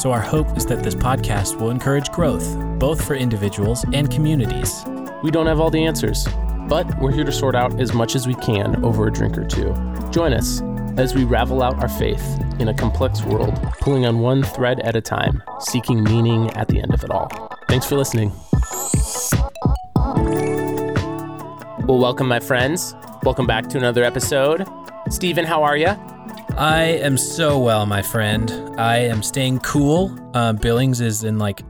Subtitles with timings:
[0.00, 4.82] so our hope is that this podcast will encourage growth, both for individuals and communities.
[5.22, 6.26] We don't have all the answers,
[6.68, 9.44] but we're here to sort out as much as we can over a drink or
[9.44, 9.74] two.
[10.10, 10.62] Join us
[10.96, 12.24] as we ravel out our faith
[12.58, 16.80] in a complex world, pulling on one thread at a time, seeking meaning at the
[16.80, 17.28] end of it all.
[17.68, 18.32] Thanks for listening.
[21.86, 22.94] Well, welcome, my friends.
[23.22, 24.66] Welcome back to another episode.
[25.10, 25.94] Stephen, how are you?
[26.60, 28.50] I am so well, my friend.
[28.78, 30.14] I am staying cool.
[30.34, 31.62] Uh, Billings is in like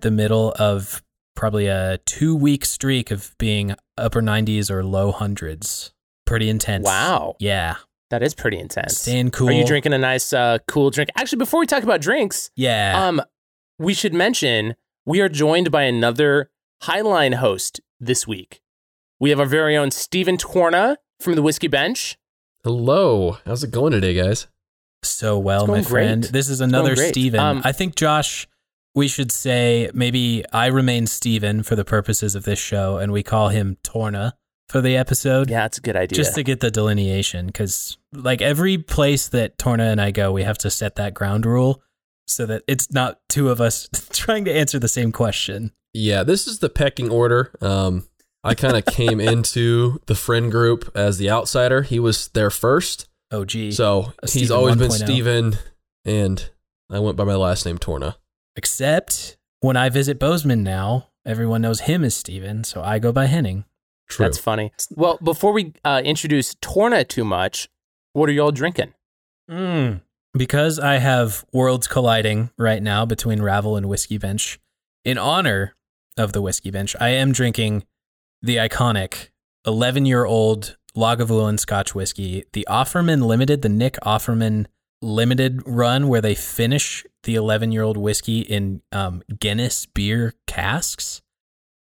[0.00, 1.00] the middle of
[1.36, 5.92] probably a two week streak of being upper 90s or low hundreds.
[6.26, 6.84] Pretty intense.
[6.84, 7.36] Wow.
[7.38, 7.76] Yeah.
[8.10, 8.98] That is pretty intense.
[8.98, 9.48] Staying cool.
[9.48, 11.10] Are you drinking a nice, uh, cool drink?
[11.16, 13.06] Actually, before we talk about drinks, Yeah.
[13.06, 13.22] um,
[13.78, 14.74] we should mention
[15.06, 16.50] we are joined by another
[16.82, 18.60] Highline host this week.
[19.20, 22.18] We have our very own Stephen Torna from the Whiskey Bench.
[22.64, 23.38] Hello.
[23.44, 24.46] How's it going today, guys?
[25.04, 26.22] so well, my going friend.
[26.22, 26.32] great.
[26.32, 27.08] This is another great.
[27.08, 27.40] Steven.
[27.40, 28.46] Um, I think, Josh,
[28.94, 33.24] we should say maybe I remain Steven for the purposes of this show, and we
[33.24, 34.34] call him Torna
[34.68, 35.50] for the episode.
[35.50, 36.16] Yeah, that's a good idea.
[36.16, 40.44] Just to get the delineation, because like every place that Torna and I go, we
[40.44, 41.82] have to set that ground rule
[42.28, 45.72] so that it's not two of us trying to answer the same question.
[45.94, 47.52] Yeah, this is the pecking order.
[47.60, 48.06] Um,
[48.44, 51.82] I kind of came into the friend group as the outsider.
[51.82, 53.08] He was there first.
[53.30, 53.70] Oh, gee.
[53.72, 55.04] So A he's Steven always been 1.0.
[55.04, 55.58] Steven,
[56.04, 56.50] and
[56.90, 58.16] I went by my last name, Torna.
[58.56, 63.26] Except when I visit Bozeman now, everyone knows him as Steven, so I go by
[63.26, 63.64] Henning.
[64.08, 64.26] True.
[64.26, 64.72] That's funny.
[64.90, 67.68] Well, before we uh, introduce Torna too much,
[68.12, 68.92] what are y'all drinking?
[69.50, 70.02] Mm.
[70.34, 74.58] Because I have worlds colliding right now between Ravel and Whiskey Bench,
[75.04, 75.74] in honor
[76.18, 77.84] of the Whiskey Bench, I am drinking
[78.42, 79.28] the iconic
[79.66, 84.66] 11 year old Lagavulin Scotch whiskey, the Offerman Limited, the Nick Offerman
[85.00, 91.22] Limited run, where they finish the 11 year old whiskey in um, Guinness beer casks.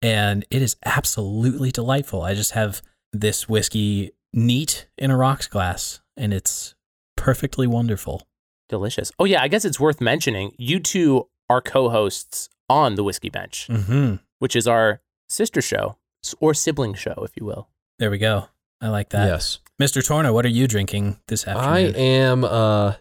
[0.01, 2.21] And it is absolutely delightful.
[2.21, 2.81] I just have
[3.13, 6.75] this whiskey neat in a rocks glass, and it's
[7.15, 8.27] perfectly wonderful.
[8.69, 9.11] Delicious.
[9.17, 13.29] Oh, yeah, I guess it's worth mentioning you two are co hosts on the Whiskey
[13.29, 14.15] Bench, Mm-hmm.
[14.39, 15.97] which is our sister show
[16.39, 17.67] or sibling show, if you will.
[17.99, 18.47] There we go.
[18.81, 19.27] I like that.
[19.27, 19.59] yes.
[19.81, 20.05] Mr.
[20.05, 21.95] Torna, what are you drinking this afternoon?
[21.95, 22.93] I am uh,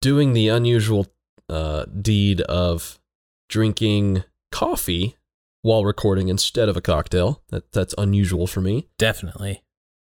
[0.00, 1.06] doing the unusual
[1.48, 2.98] uh, deed of
[3.48, 5.16] drinking coffee
[5.62, 7.42] while recording instead of a cocktail.
[7.48, 8.88] That that's unusual for me.
[8.98, 9.62] Definitely.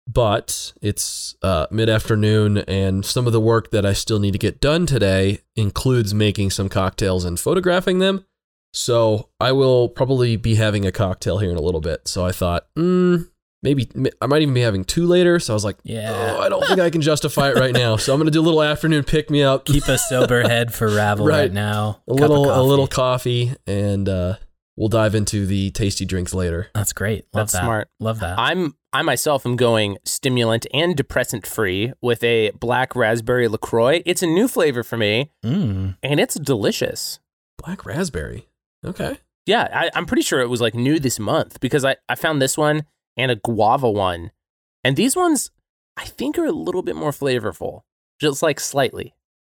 [0.07, 4.37] but it's uh, mid afternoon, and some of the work that I still need to
[4.39, 8.25] get done today includes making some cocktails and photographing them.
[8.73, 12.07] So I will probably be having a cocktail here in a little bit.
[12.07, 13.27] So I thought, mm,
[13.63, 13.89] maybe
[14.21, 15.39] I might even be having two later.
[15.39, 16.35] So I was like, Yeah.
[16.37, 17.95] oh, I don't think I can justify it right now.
[17.97, 20.87] So I'm gonna do a little afternoon pick me up, Keep a sober head for
[20.89, 21.53] Ravel right, Right.
[21.53, 22.01] now.
[22.07, 22.67] a Cup little a coffee.
[22.69, 24.35] little coffee, and uh,
[24.77, 26.67] we'll dive into the tasty drinks later.
[26.73, 27.25] That's great.
[27.33, 27.63] Love That's that.
[27.63, 27.89] smart.
[27.99, 28.39] Love that.
[28.39, 34.01] I'm I myself am going stimulant and depressant free with a black raspberry LaCroix.
[34.05, 35.95] It's a new flavor for me, mm.
[36.01, 37.19] and it's delicious.
[37.57, 38.47] Black raspberry.
[38.85, 39.17] Okay.
[39.45, 42.41] Yeah, I, I'm pretty sure it was like new this month because I, I found
[42.41, 42.85] this one
[43.17, 44.31] and a guava one.
[44.83, 45.51] And these ones,
[45.97, 47.81] I think, are a little bit more flavorful,
[48.19, 49.13] just like slightly.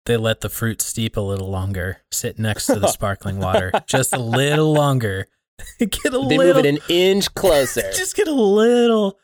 [0.06, 4.12] They let the fruit steep a little longer, sit next to the sparkling water just
[4.14, 5.26] a little longer.
[5.78, 7.91] get a They little, move it an inch closer.
[7.94, 9.18] just get a little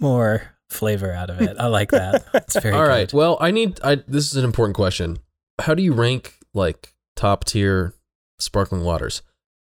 [0.00, 1.56] more flavor out of it.
[1.58, 2.24] I like that.
[2.34, 3.10] It's very All right.
[3.10, 3.16] good.
[3.16, 3.78] Well, I need.
[3.82, 5.18] I this is an important question.
[5.60, 7.94] How do you rank like top tier
[8.38, 9.22] sparkling waters?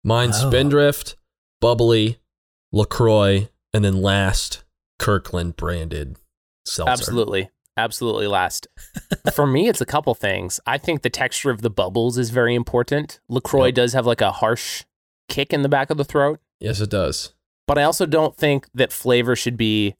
[0.04, 0.48] Mine's Oh.
[0.50, 1.16] Spindrift,
[1.60, 2.18] Bubbly,
[2.72, 4.64] Lacroix, and then last
[4.98, 6.16] Kirkland branded
[6.64, 6.90] seltzer.
[6.92, 7.50] Absolutely.
[7.76, 8.66] Absolutely last.
[9.34, 10.60] For me, it's a couple things.
[10.66, 13.20] I think the texture of the bubbles is very important.
[13.28, 13.74] LaCroix Yep.
[13.74, 14.84] does have like a harsh
[15.28, 17.32] kick in the back of the throat, Yes, it does.
[17.66, 19.94] but I also don't think that flavor should be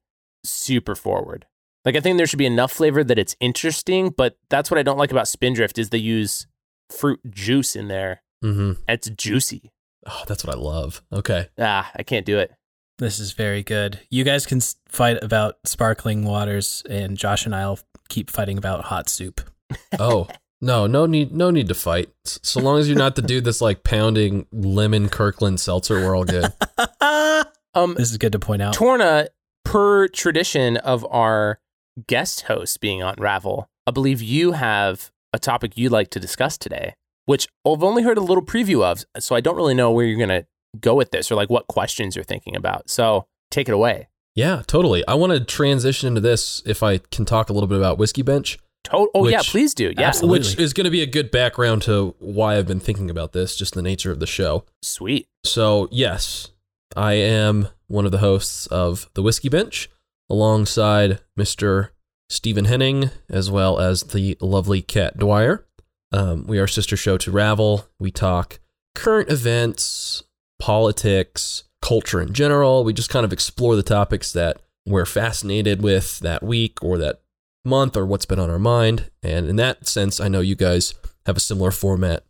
[0.45, 1.47] super forward.
[1.85, 4.83] Like I think there should be enough flavor that it's interesting, but that's what I
[4.83, 6.47] don't like about Spindrift is they use
[6.91, 8.23] fruit juice in there.
[8.45, 8.83] Mm-hmm.
[8.89, 9.73] It's juicy.
[10.07, 11.03] Oh, that's what I love.
[11.13, 11.49] Okay.
[11.59, 12.53] Ah, I can't do it.
[12.99, 14.01] This is very good.
[14.11, 19.09] You guys can fight about sparkling waters, and Josh and I'll keep fighting about hot
[19.09, 19.41] soup.
[19.99, 20.27] Oh,
[20.61, 22.11] No, no need, no need to fight.
[22.27, 26.17] S- So long as you're not the dude that's like pounding lemon Kirkland seltzer, we're
[26.17, 26.53] all good.
[27.75, 28.75] Um, This is good to point out.
[28.75, 29.29] Torna,
[29.65, 31.61] per tradition of our
[32.07, 36.59] guest host being on Ravel, I believe you have a topic you'd like to discuss
[36.59, 36.95] today,
[37.31, 40.19] which I've only heard a little preview of, so I don't really know where you're
[40.19, 40.47] going to
[40.81, 42.91] go with this or like what questions you're thinking about.
[42.91, 44.09] So take it away.
[44.35, 45.07] Yeah, totally.
[45.07, 48.23] I want to transition into this if I can talk a little bit about Whiskey
[48.23, 49.93] Bench, To- oh, yeah, please do.
[49.97, 50.09] Yeah.
[50.09, 50.39] Absolutely.
[50.41, 53.55] which is going to be a good background to why I've been thinking about this,
[53.55, 54.65] just the nature of the show.
[54.83, 55.29] Sweet.
[55.45, 56.49] So, yes,
[56.97, 59.89] I am one of the hosts of the Whiskey Bench
[60.29, 61.91] alongside Mr.
[62.29, 65.67] Stephen Henning, as well as the lovely Kat Dwyer.
[66.13, 67.87] Um, we are sister show to Ravel.
[67.99, 68.59] We talk
[68.95, 70.23] current events,
[70.59, 72.85] politics, culture in general.
[72.85, 77.23] We just kind of explore the topics that we're fascinated with that week or that
[77.65, 79.11] month or what's been on our mind.
[79.23, 80.95] And in that sense, I know you guys
[81.27, 82.25] have a similar format.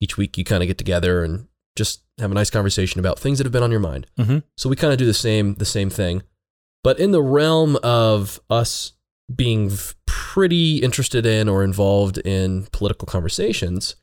[0.00, 1.46] Each week you kind of get together and
[1.76, 4.06] just have a nice conversation about things that have been on your mind.
[4.18, 6.22] hmm So we kind of do the same the same thing.
[6.84, 8.92] But in the realm of us
[9.34, 9.94] being v-
[10.32, 13.96] pretty interested in or involved in political conversations,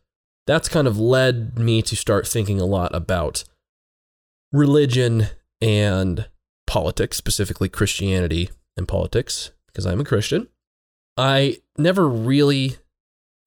[0.46, 3.44] that's kind of led me to start thinking a lot about
[4.52, 5.26] religion
[5.60, 6.30] and
[6.68, 10.48] politics, specifically Christianity and politics, because I'm a Christian.
[11.18, 12.78] I never really,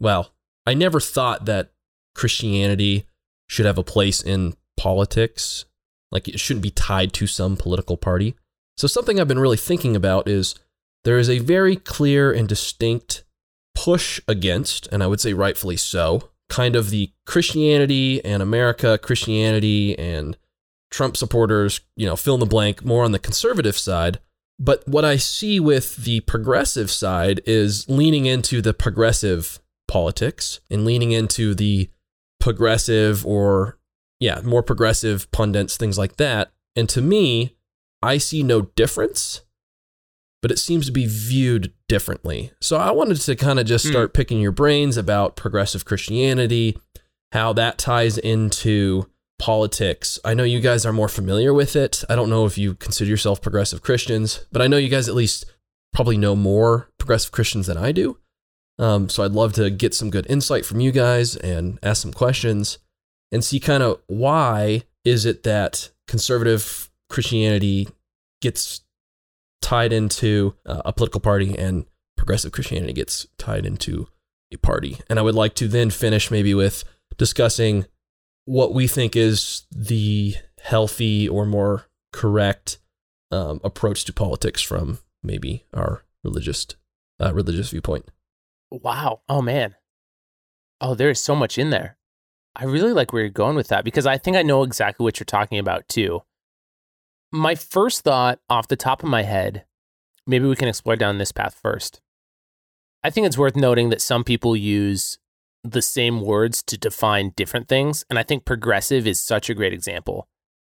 [0.00, 0.32] well,
[0.67, 1.70] I never thought that
[2.17, 3.06] Christianity
[3.46, 5.67] should have a place in politics.
[6.11, 8.34] Like it shouldn't be tied to some political party.
[8.76, 10.56] So, something I've been really thinking about is
[11.04, 13.25] there is a very clear and distinct
[13.75, 19.99] push against, and I would say rightfully so, kind of the Christianity and America, Christianity
[19.99, 20.37] and
[20.90, 24.20] Trump supporters, you know, fill in the blank, more on the conservative side.
[24.58, 29.58] But what I see with the progressive side is leaning into the progressive
[29.88, 31.90] politics and leaning into the
[32.38, 33.78] progressive or,
[34.20, 36.52] yeah, more progressive pundits, things like that.
[36.76, 37.56] And to me,
[38.02, 39.43] I see no difference,
[40.43, 42.53] but it seems to be viewed differently.
[42.61, 43.93] So I wanted to kind of just Hmm.
[43.93, 46.77] start picking your brains about progressive Christianity,
[47.33, 49.06] how that ties into
[49.39, 50.19] politics.
[50.25, 52.05] I know you guys are more familiar with it.
[52.09, 55.15] I don't know if you consider yourself progressive Christians, but I know you guys at
[55.15, 55.47] least
[55.93, 58.19] probably know more progressive Christians than I do.
[58.79, 62.12] Um, so I'd love to get some good insight from you guys and ask some
[62.12, 62.79] questions
[63.31, 67.89] and see kind of why is it that conservative Christianity
[68.41, 68.81] gets
[69.72, 74.06] tied into uh, a political party and progressive Christianity gets tied into
[74.52, 74.98] a party.
[75.08, 76.84] And I would like to then finish maybe with
[77.16, 77.86] discussing
[78.44, 82.80] what we think is the healthy or more correct
[83.30, 86.66] um, approach to politics from maybe our religious
[87.19, 88.10] uh, religious viewpoint.
[88.70, 89.22] Wow.
[89.26, 89.76] Oh man.
[90.82, 91.96] Oh, there is so much in there.
[92.54, 95.19] I really like where you're going with that because I think I know exactly what
[95.19, 96.24] you're talking about too.
[97.32, 99.64] My first thought off the top of my head,
[100.26, 102.00] maybe we can explore down this path first.
[103.02, 105.19] I think it's worth noting that some people use
[105.64, 108.05] the same words to define different things.
[108.11, 110.29] And I think progressive is such a great example.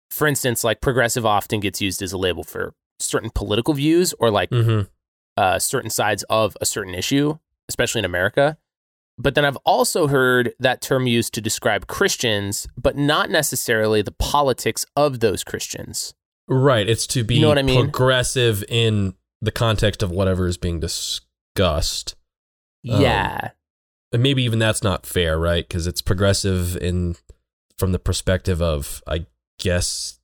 [0.10, 4.32] For instance, like progressive often gets used as a label for certain political views or
[4.32, 4.88] like Mm-hmm.
[5.38, 7.38] uh, certain sides of a certain issue,
[7.68, 8.58] especially in America.
[9.18, 14.12] But then I've also heard that term used to describe Christians, but not necessarily the
[14.12, 16.14] politics of those Christians.
[16.48, 16.88] Right.
[16.88, 17.82] It's to be You know what I mean?
[17.82, 22.16] progressive in the context of whatever is being discussed.
[22.90, 23.50] Um, yeah.
[24.12, 25.68] And maybe even that's not fair, right?
[25.68, 27.16] Because it's progressive in
[27.78, 29.26] from the perspective of, I
[29.60, 30.20] guess,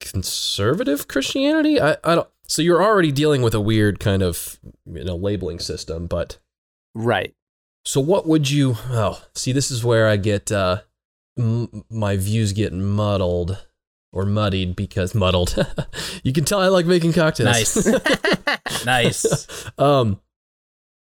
[0.00, 1.80] conservative Christianity.
[1.80, 2.28] I, I don't.
[2.48, 6.38] So you're already dealing with a weird kind of you know labeling system, but
[6.94, 7.34] Right.
[7.84, 8.76] so what would you?
[8.88, 10.82] Oh, see, this is where I get uh,
[11.38, 13.66] m- my views get muddled
[14.16, 15.54] or muddied because muddled.
[16.22, 17.76] you can tell I like making cocktails.
[17.76, 18.84] Nice.
[18.86, 19.70] nice.
[19.78, 20.20] um,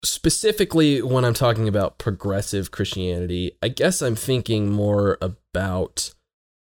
[0.02, 6.14] specifically when I'm talking about progressive Christianity, I guess I'm thinking more about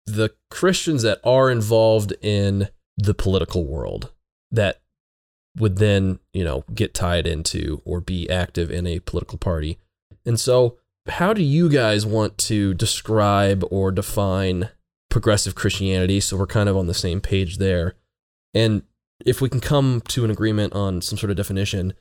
[0.07, 4.11] the Christians that are involved in the political world
[4.49, 4.81] that
[5.55, 9.77] would then, you know, get tied into or be active in a political party.
[10.25, 14.69] And so, how do you guys want to describe or define
[15.09, 16.19] progressive Christianity?
[16.19, 17.95] So we're kind of on the same page there.
[18.53, 18.83] And
[19.25, 21.93] if we can come to an agreement on some sort of definition,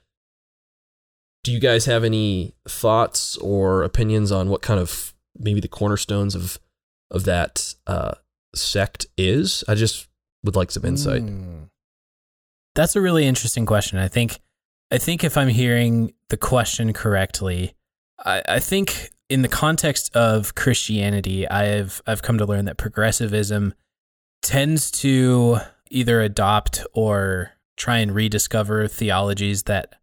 [1.45, 6.35] do you guys have any thoughts or opinions on what kind of maybe the cornerstones
[6.35, 6.59] of
[7.11, 8.15] of that uh,
[8.55, 9.65] sect is?
[9.69, 10.09] I just
[10.45, 11.23] would like some insight.
[11.23, 11.69] Mm.
[12.75, 13.99] That's a really interesting question.
[13.99, 14.41] I think
[14.91, 17.75] I think if I'm hearing the question correctly,
[18.25, 23.75] I, I think in the context of Christianity, I've I've come to learn that progressivism
[24.43, 25.59] tends to
[25.91, 29.95] either adopt or try and rediscover theologies that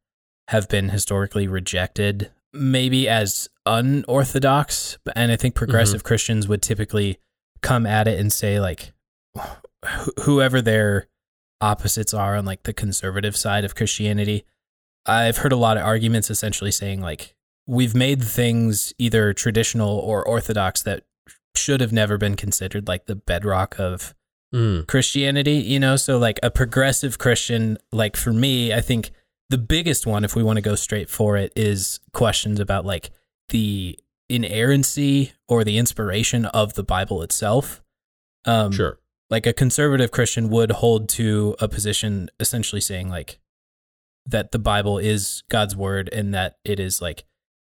[0.49, 4.97] have been historically rejected, maybe as unorthodox.
[5.15, 6.07] And I think progressive Mm-hmm.
[6.07, 7.17] Christians would typically
[7.61, 8.93] come at it and say, like,
[9.37, 9.55] wh-
[10.21, 11.07] whoever their
[11.61, 14.45] opposites are on like the conservative side of Christianity,
[15.05, 17.34] I've heard a lot of arguments essentially saying, like,
[17.67, 21.03] we've made things either traditional or orthodox that
[21.55, 24.13] should have never been considered like the bedrock of
[24.53, 24.87] Mm.
[24.87, 25.97] Christianity, you know?
[25.97, 29.11] So, like, a progressive Christian, like, for me, I think
[29.49, 33.09] the biggest one, if we want to go straight for it, is questions about like
[33.49, 37.81] the inerrancy or the inspiration of the Bible itself.
[38.45, 38.99] Um, Sure.
[39.29, 43.39] Like, a conservative Christian would hold to a position essentially saying, like,
[44.27, 47.25] that the Bible is God's word and that it is like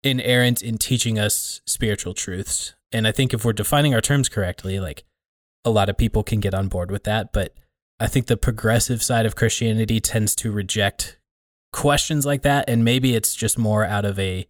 [0.02, 2.74] inerrant in teaching us spiritual truths.
[2.92, 5.04] And I think if we're defining our terms correctly, like
[5.64, 7.32] a lot of people can get on board with that.
[7.32, 7.54] But
[8.00, 11.18] I think the progressive side of Christianity tends to reject
[11.72, 12.68] questions like that.
[12.68, 14.48] And maybe it's just more out of a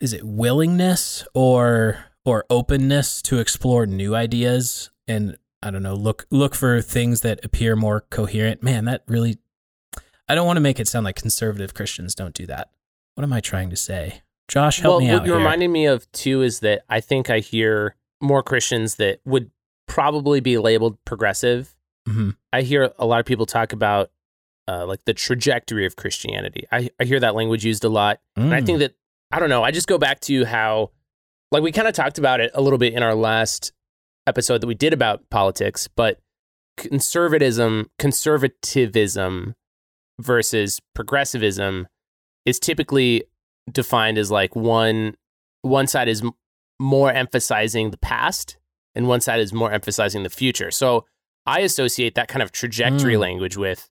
[0.00, 6.26] is it willingness or or openness to explore new ideas and I don't know, look
[6.30, 8.62] look for things that appear more coherent.
[8.62, 9.38] Man, that really
[10.28, 12.70] I don't want to make it sound like conservative Christians don't do that.
[13.14, 14.22] What am I trying to say?
[14.48, 15.44] Josh, help well, me what you're here.
[15.44, 19.50] reminding me of too is that I think I hear more Christians that would
[19.86, 21.74] probably be labeled progressive.
[22.08, 22.36] Mhm.
[22.52, 24.10] I hear a lot of people talk about
[24.68, 26.64] uh, like the trajectory of Christianity.
[26.70, 28.20] I, I hear that language used a lot.
[28.36, 28.66] And I Mm.
[28.66, 28.94] think that,
[29.32, 30.92] I don't know, I just go back to how,
[31.50, 33.72] like, we kind of talked about it a little bit in our last
[34.28, 36.20] episode that we did about politics, but
[36.76, 39.54] conservatism, conservatism
[40.20, 41.88] versus progressivism
[42.46, 43.24] is typically
[43.70, 45.16] defined as like one
[45.62, 46.22] one side is
[46.78, 48.56] more emphasizing the past
[48.94, 50.70] and one side is more emphasizing the future.
[50.70, 51.04] So
[51.46, 53.20] I associate that kind of trajectory Mm.
[53.20, 53.88] language with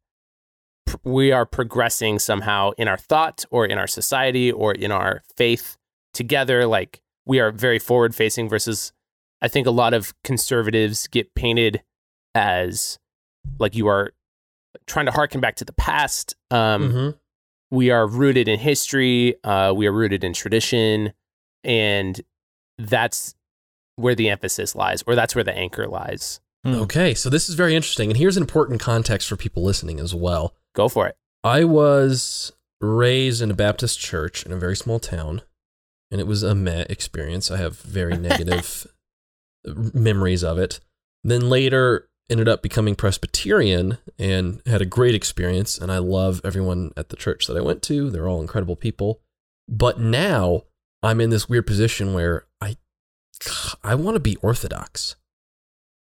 [0.88, 5.22] pr- we are progressing somehow in our thought or in our society or in our
[5.38, 5.77] faith
[6.13, 8.91] together like we are very forward facing versus
[9.41, 11.82] I think a lot of conservatives get painted
[12.34, 12.98] as
[13.60, 14.13] like you are
[14.88, 17.18] trying to harken back to the past um Mhm.
[17.72, 21.14] We are rooted in history uh, we are rooted in tradition
[21.64, 22.22] and
[22.78, 23.36] that's
[23.96, 26.76] where the emphasis lies or that's where the anchor lies Hmm.
[26.76, 28.10] Okay, so this is very interesting.
[28.10, 30.54] And here's an important context for people listening as well.
[30.76, 35.42] go for it I was raised in a Baptist church in a very small town,
[36.12, 37.50] and it was a meh experience.
[37.50, 38.88] I have very negative
[39.66, 40.80] memories of it.
[41.24, 45.77] Then later ended up becoming Presbyterian and had a great experience.
[45.77, 48.09] And I love everyone at the church that I went to.
[48.09, 49.21] They're all incredible people.
[49.67, 50.63] But now
[51.03, 52.77] I'm in this weird position where I
[53.83, 55.15] I want to be orthodox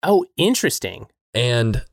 [0.02, 1.84] oh interesting and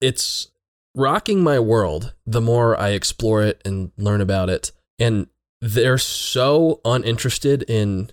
[0.00, 0.50] it's
[0.94, 4.72] rocking my world the more I explore it and learn about it.
[4.98, 5.28] And
[5.60, 8.10] they're so uninterested in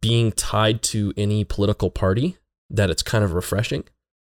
[0.00, 2.36] being tied to any political party
[2.70, 3.84] that it's kind of refreshing.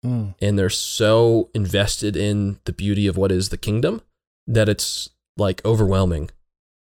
[0.06, 0.36] Mm.
[0.40, 4.02] And they're so invested in the beauty of what is the kingdom
[4.48, 6.30] that it's like overwhelming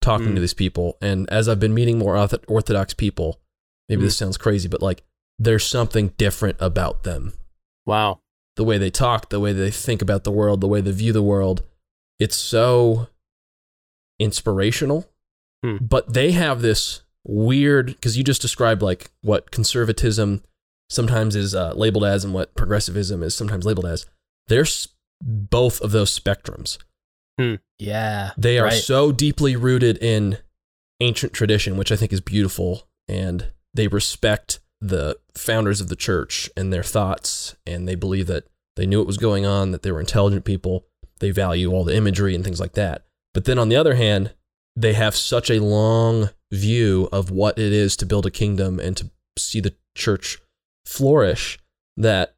[0.01, 0.35] talking Mm.
[0.37, 0.97] to these people.
[1.03, 2.17] And as I've been meeting more
[2.49, 3.41] orthodox people,
[3.89, 5.03] maybe this sounds crazy, but like
[5.39, 7.33] there's something different about them
[7.87, 8.21] wow
[8.57, 11.13] the way they talk, the way they think about the world, the way they view
[11.13, 11.63] the world.
[12.19, 13.09] It's so
[14.19, 15.09] inspirational.
[15.65, 15.77] Hmm.
[15.81, 20.43] But they have this weird, because you just described like what conservatism
[20.91, 24.07] sometimes is uh, labeled as and what progressivism is sometimes labeled as.
[24.49, 24.89] There's
[25.23, 26.79] both of those spectrums.
[27.79, 28.33] Yeah.
[28.37, 28.83] They are right.
[28.83, 30.39] so deeply rooted in
[31.01, 36.51] ancient tradition, which I think is beautiful, and they respect the founders of the church
[36.57, 38.45] and their thoughts, and they believe that
[38.77, 40.87] they knew what was going on, that they were intelligent people.
[41.21, 43.05] They value all the imagery and things like that.
[43.35, 44.33] But then on the other hand,
[44.75, 48.97] they have such a long view of what it is to build a kingdom and
[48.97, 50.39] to see the church
[50.91, 51.59] flourish
[51.97, 52.35] that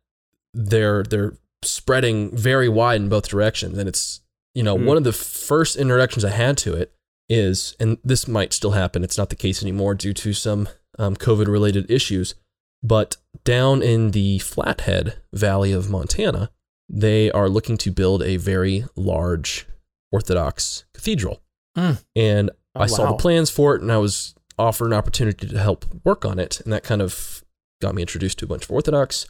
[0.53, 4.21] they're they're spreading very wide in both directions and it's
[4.55, 4.85] you know Hmm.
[4.87, 6.93] one of the first introductions i had to it
[7.29, 10.69] is and this might still happen it's not the case anymore due to some
[10.99, 12.35] um, covid related issues
[12.83, 16.51] but down in the flathead valley of montana
[16.91, 19.67] they are looking to build a very large
[20.13, 21.41] orthodox cathedral
[21.77, 21.93] Hmm.
[22.15, 25.59] and Oh, i saw the plans for it and i was offered an opportunity to
[25.59, 27.43] help work on it and that kind of
[27.83, 29.27] got me introduced to a bunch of orthodox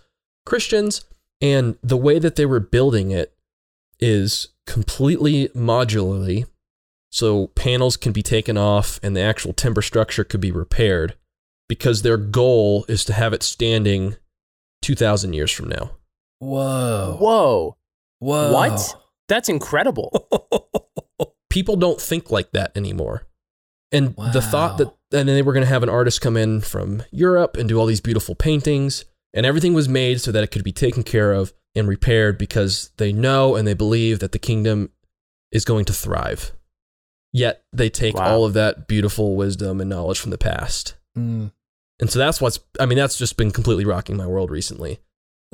[0.47, 1.05] christians
[1.41, 3.35] and the way that they were building it
[3.99, 6.47] is completely modularly
[7.11, 11.15] so panels can be taken off and the actual timber structure could be repaired
[11.69, 14.17] because their goal is to have it standing
[14.83, 15.93] 2000 years from now.
[16.39, 17.17] Whoa.
[17.19, 17.77] Whoa.
[18.19, 18.53] Whoa.
[18.53, 18.95] What?
[19.29, 20.29] That's incredible.
[21.51, 23.27] People don't think like that anymore.
[23.93, 26.61] And the thought that and then they were going to have an artist come in
[26.63, 30.51] from Europe and do all these beautiful paintings and everything was made so that it
[30.51, 34.39] could be taken care of and repaired because they know and they believe that the
[34.39, 34.91] kingdom
[35.51, 36.53] is going to thrive.
[37.33, 38.29] Yet they take Wow.
[38.33, 41.53] all of that beautiful wisdom and knowledge from the past Mm.
[42.01, 45.01] And so that's what's, I mean, that's just been completely rocking my world recently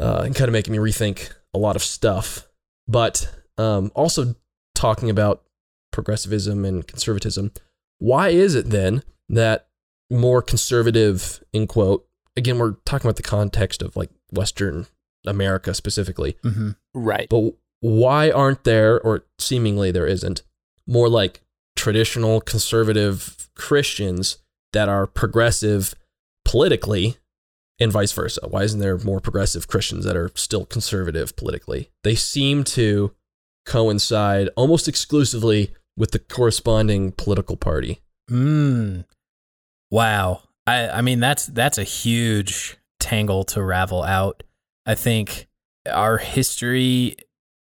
[0.01, 2.47] uh, and kind of making me rethink a lot of stuff.
[2.87, 3.29] But
[3.59, 4.37] um, also
[4.75, 5.43] talking about
[5.93, 7.53] progressivism and conservatism.
[7.99, 9.69] Why is it then that
[10.11, 14.87] more conservative, in quote, again, we're talking about the context of like Western
[15.27, 17.29] America specifically, hmm right.
[17.29, 20.43] but why aren't there, or seemingly there isn't,
[20.87, 21.43] more like
[21.77, 24.39] traditional conservative Christians
[24.73, 25.95] that are progressive
[26.45, 27.17] politically
[27.79, 28.41] and vice versa?
[28.49, 31.91] Why isn't there more progressive Christians that are still conservative politically?
[32.03, 33.15] They seem to
[33.67, 38.01] coincide almost exclusively with the corresponding political party.
[38.31, 39.05] Mm.
[39.91, 40.43] Wow.
[40.67, 44.43] I, I mean that's that's a huge tangle to ravel out.
[44.87, 45.49] I think
[45.91, 47.17] our history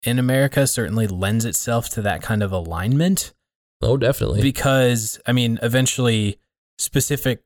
[0.02, 3.33] in America certainly lends itself to that kind of alignment
[3.81, 4.41] Oh, definitely.
[4.43, 6.38] because I mean eventually
[6.79, 7.43] specific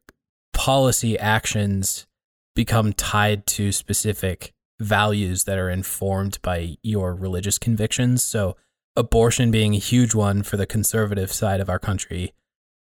[0.52, 2.06] policy actions
[2.54, 8.22] become tied to specific values that are informed by your religious convictions.
[8.22, 8.56] So
[8.96, 12.32] abortion being a huge one for the conservative side of our country.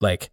[0.02, 0.32] Like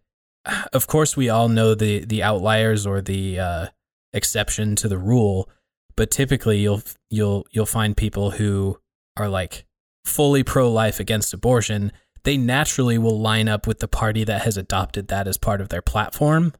[0.72, 3.66] of course we all know the the outliers or the uh,
[4.12, 5.48] exception to the rule,
[5.96, 8.78] but typically you'll you'll you'll find people who
[9.16, 9.66] are like
[10.04, 11.92] fully pro life against abortion.
[12.24, 15.70] They naturally will line up with the party that has adopted that as part of
[15.70, 16.52] their platform.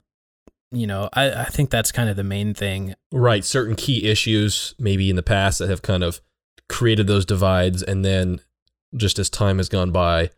[0.73, 2.95] You know, I, I think that's kind of the main thing.
[3.13, 3.45] Right.
[3.45, 6.21] Certain key issues, maybe in the past, that have kind of
[6.69, 7.83] created those divides.
[7.83, 8.41] And then
[8.97, 10.31] just as time has gone by,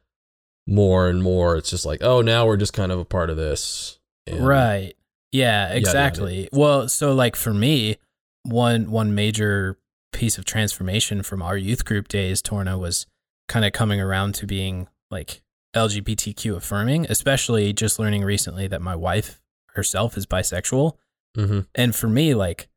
[0.66, 3.36] more and more, it's just like, oh, now we're just kind of a part of
[3.36, 3.98] this.
[4.26, 4.94] And- Right.
[5.32, 5.78] Yeah, yada.
[5.78, 6.48] exactly.
[6.52, 7.96] Well, so like for me,
[8.44, 9.78] one one major
[10.12, 13.06] piece of transformation from our youth group days, Torna, was
[13.48, 15.42] kind of coming around to being like
[15.74, 19.40] LGBTQ affirming, especially just learning recently that my wife
[19.74, 20.96] herself is bisexual.
[21.36, 21.66] Mhm.
[21.74, 22.68] And for me, like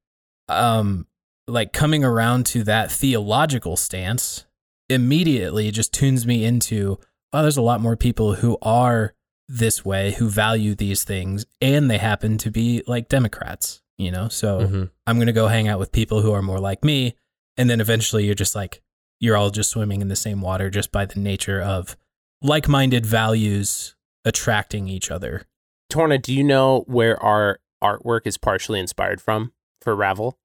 [0.47, 1.07] um
[1.47, 4.45] like coming around to that theological stance
[4.89, 6.99] immediately just tunes me into
[7.33, 9.13] oh, there's a lot more people who are
[9.49, 14.29] this way, who value these things, and they happen to be like Democrats, you know?
[14.29, 14.91] So Mhm.
[15.05, 17.15] I'm going to go hang out with people who are more like me.
[17.57, 18.81] And then eventually you're just like,
[19.19, 21.97] you're all just swimming in the same water just by the nature of
[22.41, 25.45] like minded values attracting each other.
[25.89, 30.39] Torna, do you know where our artwork is partially inspired from for Ravel?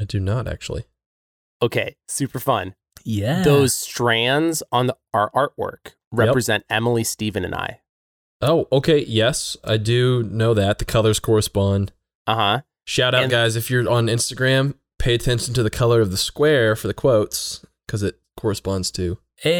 [0.00, 0.84] I do not actually.
[1.62, 2.74] Okay, super fun.
[3.04, 3.42] Yeah.
[3.42, 7.80] Those strands on the, our artwork represent Emily, Stephen, and I.
[8.42, 9.04] Oh, okay.
[9.04, 10.78] Yes, I do know that.
[10.78, 11.92] The colors correspond.
[12.26, 12.60] Uh huh.
[12.86, 13.56] Shout out, And- guys.
[13.56, 17.64] If you're on Instagram, pay attention to the color of the square for the quotes
[17.86, 19.50] because it corresponds to an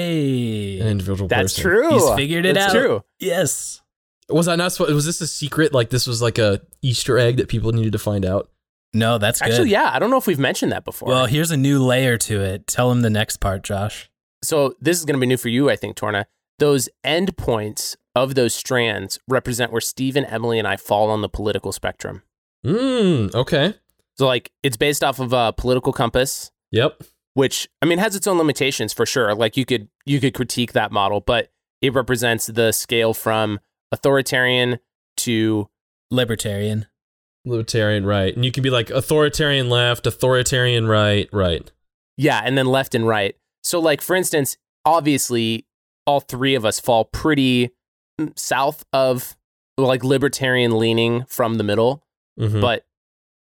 [0.86, 1.62] individual That's person.
[1.70, 1.90] true.
[1.90, 2.78] He's figured it That's out.
[2.78, 3.04] true.
[3.18, 3.80] Yes.
[4.28, 4.94] Was I not supposed?
[4.94, 5.72] Was this a secret?
[5.74, 8.50] Like this was like a Easter egg that people needed to find out?
[8.92, 9.50] No, that's good.
[9.52, 11.08] Actually, yeah, I don't know if we've mentioned that before.
[11.08, 12.66] Well, here's a new layer to it.
[12.66, 14.10] Tell him the next part, Josh.
[14.42, 16.26] so this is going to be new for you, I think, Torna.
[16.58, 21.72] Those endpoints of those strands represent where Stephen, Emily, and I fall on the political
[21.72, 22.22] spectrum.
[22.66, 23.74] Mm, okay.
[24.18, 27.02] So, like, it's based off of a political compass, Yep.
[27.34, 29.34] which I mean has its own limitations for sure.
[29.34, 31.50] Like, you could you could critique that model, but
[31.80, 33.60] it represents the scale from
[33.92, 34.80] authoritarian
[35.18, 35.68] to
[36.10, 36.86] Libertarian.
[37.44, 38.34] Libertarian right.
[38.34, 41.70] And you can be like authoritarian left, authoritarian right, right.
[42.16, 43.34] Yeah, and then left and right.
[43.62, 45.66] So, like for instance, obviously,
[46.06, 47.70] all three of us fall pretty
[48.20, 49.36] mm, south of
[49.78, 52.02] like libertarian leaning from the middle,
[52.38, 52.60] Mhm.
[52.60, 52.84] but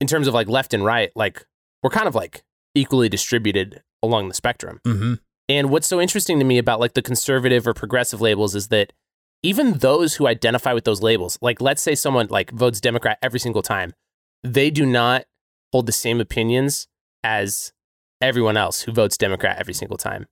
[0.01, 1.45] in terms of like left and right, like
[1.83, 2.43] we're kind of like
[2.75, 4.81] equally distributed along the spectrum.
[4.87, 5.15] Mm-hmm.
[5.49, 8.93] And what's so interesting to me about like the conservative or progressive labels is that
[9.43, 13.39] even those who identify with those labels, like let's say someone like votes Democrat every
[13.41, 13.95] single time,
[14.43, 15.25] they do not
[15.73, 16.89] hold the same opinions
[17.23, 17.73] as
[18.21, 20.27] everyone else who votes Democrat every single time,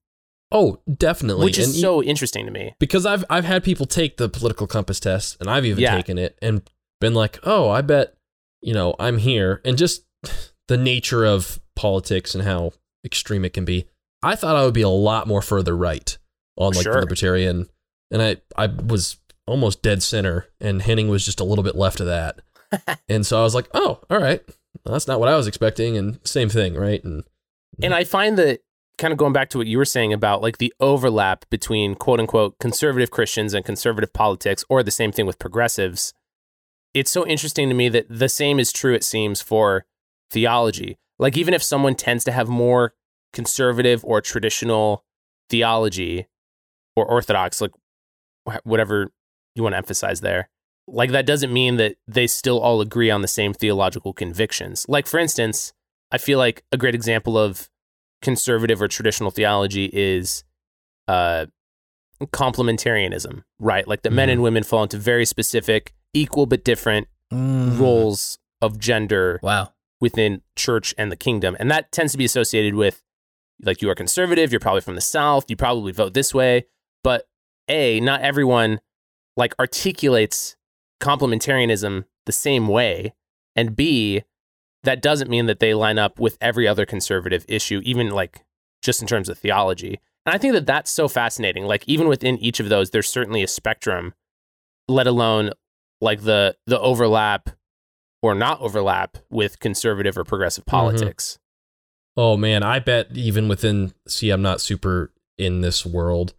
[0.52, 1.44] Oh, definitely.
[1.44, 2.74] which is And e- so interesting to me.
[2.78, 5.94] because I've I've had people take the political compass test and I've even Yeah.
[5.96, 6.62] taken it and
[7.00, 8.14] been like, "Oh, I bet,
[8.62, 10.04] you know, I'm here." And just
[10.68, 12.72] the nature of politics and how
[13.04, 13.86] extreme it can be.
[14.22, 16.16] I thought I would be a lot more further right
[16.56, 16.94] on like Sure.
[16.94, 17.66] the libertarian
[18.10, 22.00] and I I was almost dead center, and Henning was just a little bit left
[22.00, 22.40] of that,
[23.08, 24.42] and so I was like, oh, all right,
[24.84, 27.02] well, that's not what I was expecting, and same thing, right?
[27.04, 27.24] And
[27.82, 28.60] And I find that
[28.98, 32.20] kind of going back to what you were saying about like the overlap between quote
[32.20, 36.12] unquote conservative Christians and conservative politics, or the same thing with progressives.
[36.94, 39.84] It's so interesting to me that the same is true, it seems, for
[40.30, 40.96] theology.
[41.18, 42.94] Like, even if someone tends to have more
[43.32, 45.04] conservative or traditional
[45.50, 46.26] theology
[46.94, 47.72] or orthodox, like
[48.64, 49.10] whatever
[49.54, 50.48] you want to emphasize there,
[50.86, 54.84] like that doesn't mean that they still all agree on the same theological convictions.
[54.88, 55.72] Like, for instance,
[56.12, 57.68] I feel like a great example of
[58.22, 60.44] conservative or traditional theology is
[61.08, 61.46] uh,
[62.24, 63.86] complementarianism, right?
[63.86, 64.32] Like the men Mhm.
[64.32, 67.78] and women fall into very specific, equal but different Mm.
[67.78, 69.72] roles of gender Wow.
[70.00, 71.56] within church and the kingdom.
[71.58, 73.02] And that tends to be associated with
[73.62, 76.66] like you are conservative, you're probably from the South, you probably vote this way.
[77.02, 77.26] But
[77.68, 78.80] A, not everyone
[79.36, 80.56] like articulates
[81.00, 83.14] complementarianism the same way.
[83.54, 84.22] And B,
[84.82, 88.44] that doesn't mean that they line up with every other conservative issue, even like
[88.82, 90.00] just in terms of theology.
[90.24, 91.64] And I think that that's so fascinating.
[91.64, 94.14] Like even within each of those, there's certainly a spectrum,
[94.88, 95.52] let alone
[96.00, 97.50] like the the overlap
[98.22, 100.76] or not overlap with conservative or progressive mm-hmm.
[100.76, 101.38] politics.
[102.16, 106.34] Oh man, I bet even within see I'm not super in this world.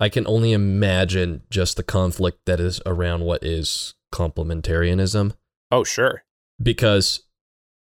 [0.00, 5.34] I can only imagine just the conflict that is around what is complementarianism
[5.70, 6.24] Oh, sure.
[6.60, 7.22] because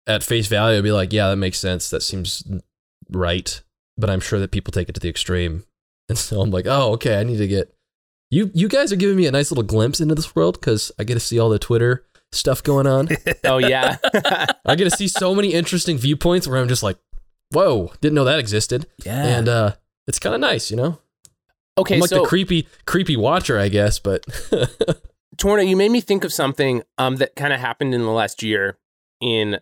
[0.06, 1.90] at face value I'd be like, yeah, that makes sense.
[1.90, 2.44] That seems
[3.10, 3.62] right,
[3.98, 5.64] but I'm sure that people take it to the extreme.
[6.10, 7.74] And so I'm like, "Oh, okay, I need to get
[8.30, 11.06] You you guys are giving me a nice little glimpse into this world cuz I
[11.06, 13.08] get to see all the Twitter stuff going on.
[13.46, 13.96] Oh yeah.
[14.66, 16.98] I get to see so many interesting viewpoints where I'm just like,
[17.52, 19.24] "Whoa, didn't know that existed." Yeah.
[19.26, 21.00] and uh it's kind of nice, you know.
[21.78, 24.00] Okay, I'm like so the creepy, creepy watcher, I guess.
[24.00, 24.26] But
[25.38, 28.44] Torna, you made me think of something um, that kind of happened in the last
[28.44, 28.78] year
[29.22, 29.60] in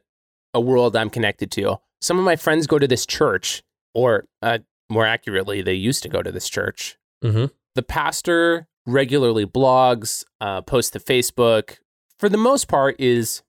[0.53, 1.77] a world I'm connected to.
[2.01, 6.09] Some of my friends go to this church, or uh, more accurately, they used to
[6.09, 6.97] go to this church.
[7.21, 7.45] hmm
[7.75, 11.77] The pastor regularly blogs, uh, posts to Facebook.
[12.19, 13.43] For the most part, is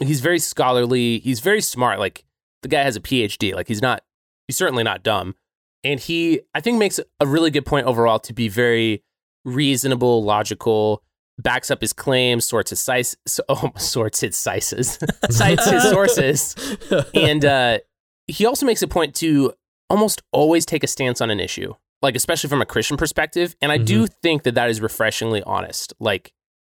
[0.00, 1.18] he's very scholarly.
[1.18, 1.98] He's very smart.
[1.98, 2.24] Like
[2.62, 3.54] the guy has a PhD.
[3.54, 4.02] Like he's not.
[4.48, 5.34] He's certainly not dumb.
[5.82, 9.02] And he, I think, makes a really good point overall to be very
[9.44, 11.02] reasonable, logical,
[11.38, 13.16] backs up his claims, sorts his size,
[13.48, 14.98] oh, sorts his sizes,
[15.30, 16.54] cites his sources,
[17.14, 17.78] and uh,
[18.26, 19.52] he also makes a point to
[19.88, 23.56] almost always take a stance on an issue, like especially from a Christian perspective.
[23.60, 26.32] And I do think that that is refreshingly honest, like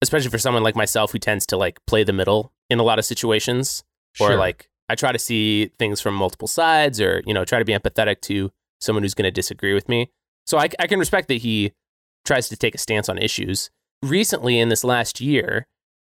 [0.03, 2.99] especially for someone like myself who tends to like play the middle in a lot
[2.99, 3.83] of situations,
[4.21, 7.65] or like I try to see things from multiple sides, or you know try to
[7.65, 8.51] be empathetic to
[8.81, 10.11] someone who's going to disagree with me.
[10.47, 11.73] So I, I can respect that he
[12.25, 13.71] tries to take a stance on issues.
[14.03, 15.67] Recently, in this last year,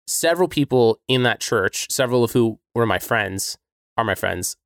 [0.07, 3.59] several people in that church, several of who were my friends,
[3.97, 4.57] are my friends,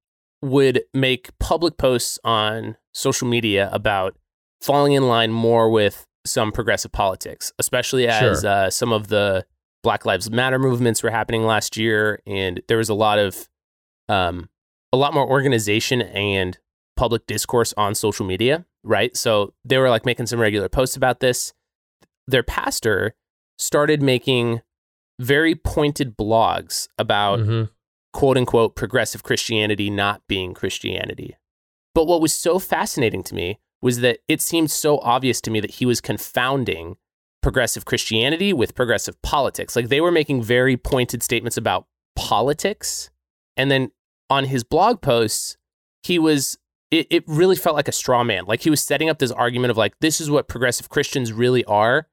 [0.43, 4.17] would make public posts on social media about
[4.61, 8.51] falling in line more with some progressive politics, especially as Sure.
[8.51, 9.45] uh, some of the
[9.83, 13.49] Black Lives Matter movements were happening last year, and there was a lot of
[14.09, 14.49] um,
[14.93, 16.59] a lot more organization and
[17.01, 19.17] public discourse on social media, right?
[19.17, 21.53] So they were like making some regular posts about this.
[22.27, 23.15] Their pastor
[23.59, 24.61] started making
[25.19, 27.71] very pointed blogs about Mhm.
[28.13, 31.37] quote unquote progressive Christianity not being Christianity.
[31.95, 35.61] But what was so fascinating to me was that it seemed so obvious to me
[35.61, 36.97] that he was confounding
[37.43, 39.75] progressive Christianity with progressive politics.
[39.75, 43.11] Like they were making very pointed statements about politics.
[43.57, 43.91] And then
[44.29, 45.57] on his blog posts,
[46.03, 46.59] he was,
[46.90, 48.44] it, it really felt like a straw man.
[48.46, 51.64] Like he was setting up this argument of like, this is what progressive Christians really
[51.66, 52.09] are.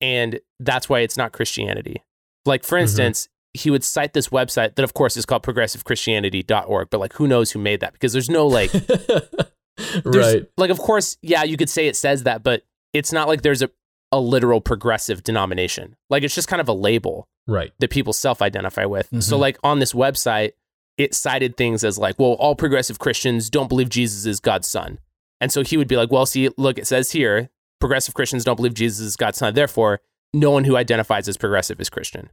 [0.00, 2.02] And that's why it's not Christianity.
[2.46, 7.00] Like, for instance, he would cite this website that, of course, is called progressivechristianity.org, but
[7.00, 7.92] like, who knows who made that?
[7.92, 8.70] Because there's no like,
[10.04, 10.46] there's, right.
[10.56, 13.62] like, of course, yeah, you could say it says that, but it's not like there's
[13.62, 13.70] a,
[14.12, 15.96] a literal progressive denomination.
[16.10, 17.72] Like, it's just kind of a label Right.
[17.78, 19.08] that people self identify with.
[19.22, 19.40] So, Mhm.
[19.40, 20.52] like, on this website,
[20.96, 24.98] it cited things as like, well, all progressive Christians don't believe Jesus is God's son.
[25.40, 28.56] And so he would be like, well, see, look, it says here, progressive Christians don't
[28.56, 29.54] believe Jesus is God's son.
[29.54, 30.00] Therefore,
[30.32, 32.30] no one who identifies as progressive is Christian.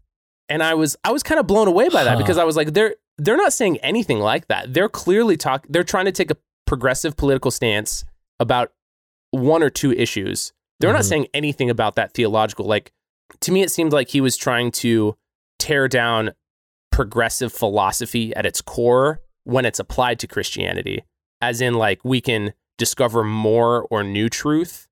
[0.50, 2.18] And I was I was kind of blown away by that Huh.
[2.20, 4.74] because I was like, they're they're not saying anything like that.
[4.74, 8.04] They're clearly talk they're trying to take a progressive political stance
[8.40, 8.72] about
[9.32, 10.52] one or two issues.
[10.80, 11.10] They're not Mhm.
[11.10, 12.66] saying anything about that theological.
[12.66, 12.92] Like
[13.40, 15.16] to me, it seemed like he was trying to
[15.60, 16.32] tear down
[16.92, 21.04] progressive philosophy at its core when it's applied to Christianity,
[21.42, 24.88] as in like we can discover more or new truth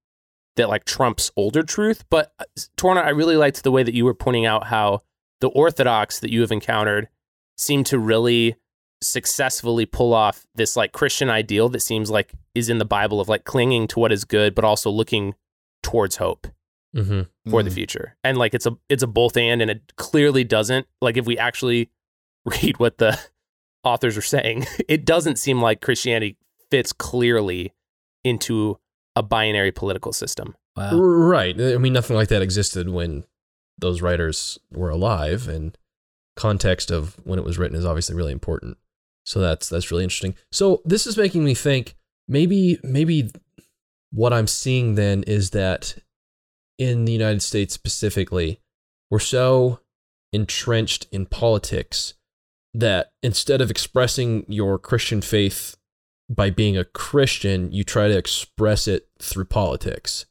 [0.56, 2.04] that like trumps older truth.
[2.10, 2.46] But uh,
[2.78, 5.02] Torna, I really liked the way that you were pointing out how
[5.42, 7.08] the Orthodox that you have encountered
[7.58, 8.56] seem to really
[9.02, 13.30] successfully pull off this like Christian ideal that seems like is in the Bible of
[13.30, 15.36] like clinging to what is good, but also looking
[15.82, 16.48] towards hope
[16.96, 17.50] Mm-hmm.
[17.52, 17.74] for the Mm.
[17.74, 18.18] future.
[18.24, 21.38] And like it's a it's a both and and it clearly doesn't like if we
[21.38, 21.90] actually
[22.46, 23.20] read what the
[23.84, 26.38] authors are saying, it doesn't seem like Christianity
[26.72, 27.74] fits clearly
[28.24, 28.80] into
[29.16, 30.56] a binary political system.
[30.76, 30.98] Wow.
[30.98, 31.60] Right.
[31.60, 33.24] I mean, nothing like that existed when
[33.78, 35.78] those writers were alive, and
[36.36, 38.78] context of when it was written is obviously really important.
[39.26, 40.36] So that's that's really interesting.
[40.52, 41.96] So this is making me think
[42.28, 43.30] maybe maybe
[44.12, 45.96] what I'm seeing then is that
[46.80, 48.62] in the United States specifically,
[49.12, 49.82] we're so
[50.32, 52.16] entrenched in politics
[52.74, 55.76] that instead of expressing your Christian faith
[56.30, 60.26] by being a Christian, you try to express it through politics.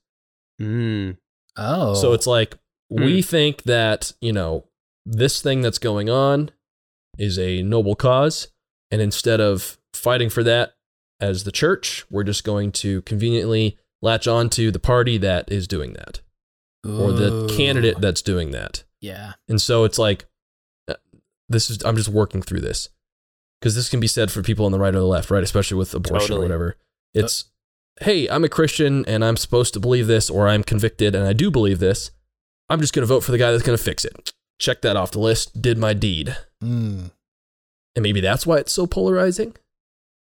[0.61, 1.18] Mm.
[1.56, 1.94] Oh.
[1.94, 2.56] So it's like
[2.88, 4.68] we think that, you know,
[5.04, 6.50] this thing that's going on
[7.18, 8.48] is a noble cause.
[8.90, 10.74] And instead of fighting for that
[11.20, 15.66] as the church, we're just going to conveniently latch on to the party that is
[15.66, 16.20] doing that
[16.88, 17.48] or the Ooh.
[17.48, 18.85] candidate that's doing that.
[19.01, 19.35] Yeah.
[19.48, 20.27] And so it's like,
[20.88, 20.94] uh,
[21.48, 22.88] this is, I'm just working through this
[23.61, 25.42] because this can be said for people on the right or the left, right?
[25.42, 26.77] Especially with abortion or whatever.
[27.14, 27.46] It's,
[28.01, 31.33] hey, I'm a Christian and I'm supposed to believe this, or I'm convicted and I
[31.33, 32.11] do believe this.
[32.68, 34.33] I'm just going to vote for the guy that's going to fix it.
[34.61, 35.62] Check that off the list.
[35.62, 36.37] Did my deed.
[36.62, 37.11] Mm.
[37.96, 39.57] And maybe that's why it's so polarizing.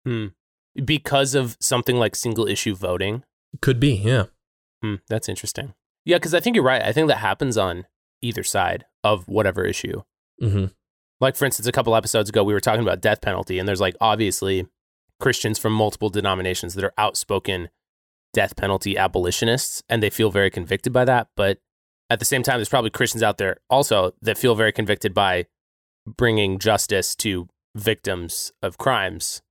[0.05, 0.27] Hmm.
[0.85, 3.23] Because of something like single issue voting.
[3.61, 4.25] Could be, yeah.
[4.81, 5.73] Hmm, that's interesting.
[6.05, 6.81] Yeah, because I think you're right.
[6.81, 7.85] I think that happens on
[8.21, 10.01] either side of whatever issue.
[10.39, 10.65] hmm
[11.19, 13.81] Like, for instance, a couple episodes ago, we were talking about death penalty, and there's
[13.81, 14.65] like obviously
[15.19, 17.69] Christians from multiple denominations that are outspoken
[18.33, 21.27] death penalty abolitionists, and they feel very convicted by that.
[21.35, 21.59] But
[22.09, 25.45] at the same time, there's probably Christians out there also that feel very convicted by
[26.07, 29.41] bringing justice to victims of crimes,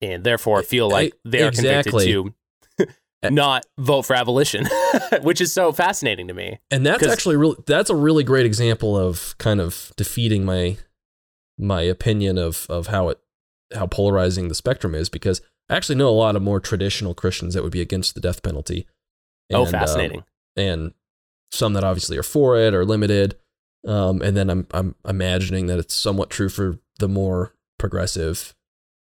[0.00, 1.90] and therefore feel like they are Exactly.
[1.92, 2.34] convicted to
[3.30, 4.66] not vote for abolition,
[5.22, 6.58] which is so fascinating to me.
[6.70, 10.76] And that's actually really that's a really great example of kind of defeating my
[11.58, 13.18] my opinion of of how it
[13.74, 17.54] how polarizing the spectrum is because I actually know a lot of more traditional Christians
[17.54, 18.86] that would be against the death penalty.
[19.52, 20.24] oh, And, um, fascinating.
[20.56, 20.92] and
[21.52, 23.36] some that obviously are for it or limited.
[23.86, 28.54] Um, and then I'm I'm imagining that it's somewhat true for the more progressive.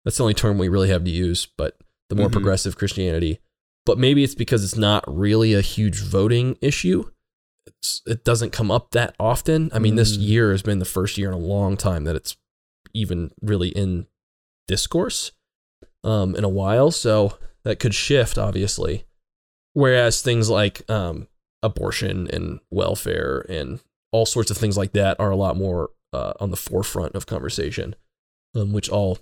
[0.05, 1.77] That's the only term we really have to use, but
[2.09, 2.33] the more Mhm.
[2.33, 3.39] progressive Christianity.
[3.89, 7.09] But maybe it's because it's not really a huge voting issue.
[7.65, 9.71] It's, it doesn't come up that often.
[9.73, 10.27] I mean, this Mm.
[10.27, 12.37] year has been the first year in a long time that it's
[12.93, 14.05] even really in
[14.67, 15.31] discourse
[16.03, 16.91] um, in a while.
[16.91, 19.05] So that could shift, obviously.
[19.73, 21.27] Whereas things like um,
[21.63, 23.79] abortion and welfare and
[24.11, 27.25] all sorts of things like that are a lot more uh, on the forefront of
[27.25, 27.95] conversation,
[28.53, 29.17] um, which all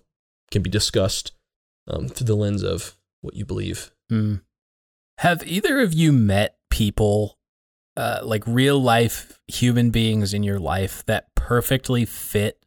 [0.51, 1.31] can be discussed
[1.87, 3.91] um, through the lens of what you believe.
[4.09, 4.35] Hmm.
[5.19, 7.37] Have either of you met people,
[7.95, 12.63] uh, like real life human beings in your life that perfectly fit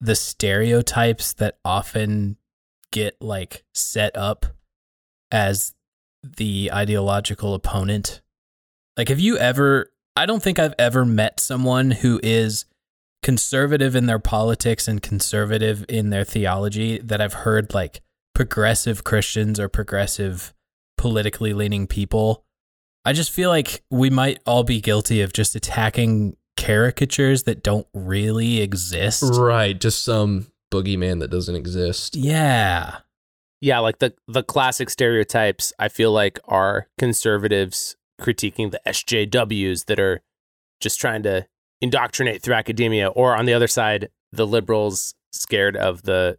[0.00, 2.36] the stereotypes that often
[2.90, 4.46] get like set up
[5.30, 5.74] as
[6.22, 8.22] the ideological opponent?
[8.96, 9.92] Like, have you ever?
[10.16, 12.64] I don't think I've ever met someone who is
[13.22, 18.00] conservative in their politics and conservative in their theology that I've heard like
[18.34, 20.54] progressive Christians or progressive
[20.98, 22.44] politically leaning people.
[23.04, 27.86] I just feel like we might all be guilty of just attacking caricatures that don't
[27.94, 29.22] really exist.
[29.22, 29.80] Right.
[29.80, 32.16] Just some boogeyman that doesn't exist.
[32.16, 32.98] Yeah.
[33.60, 39.98] Yeah, like the the classic stereotypes I feel like are conservatives critiquing the SJWs that
[39.98, 40.20] are
[40.80, 41.46] just trying to
[41.80, 46.38] indoctrinate through academia or on the other side the liberals scared of the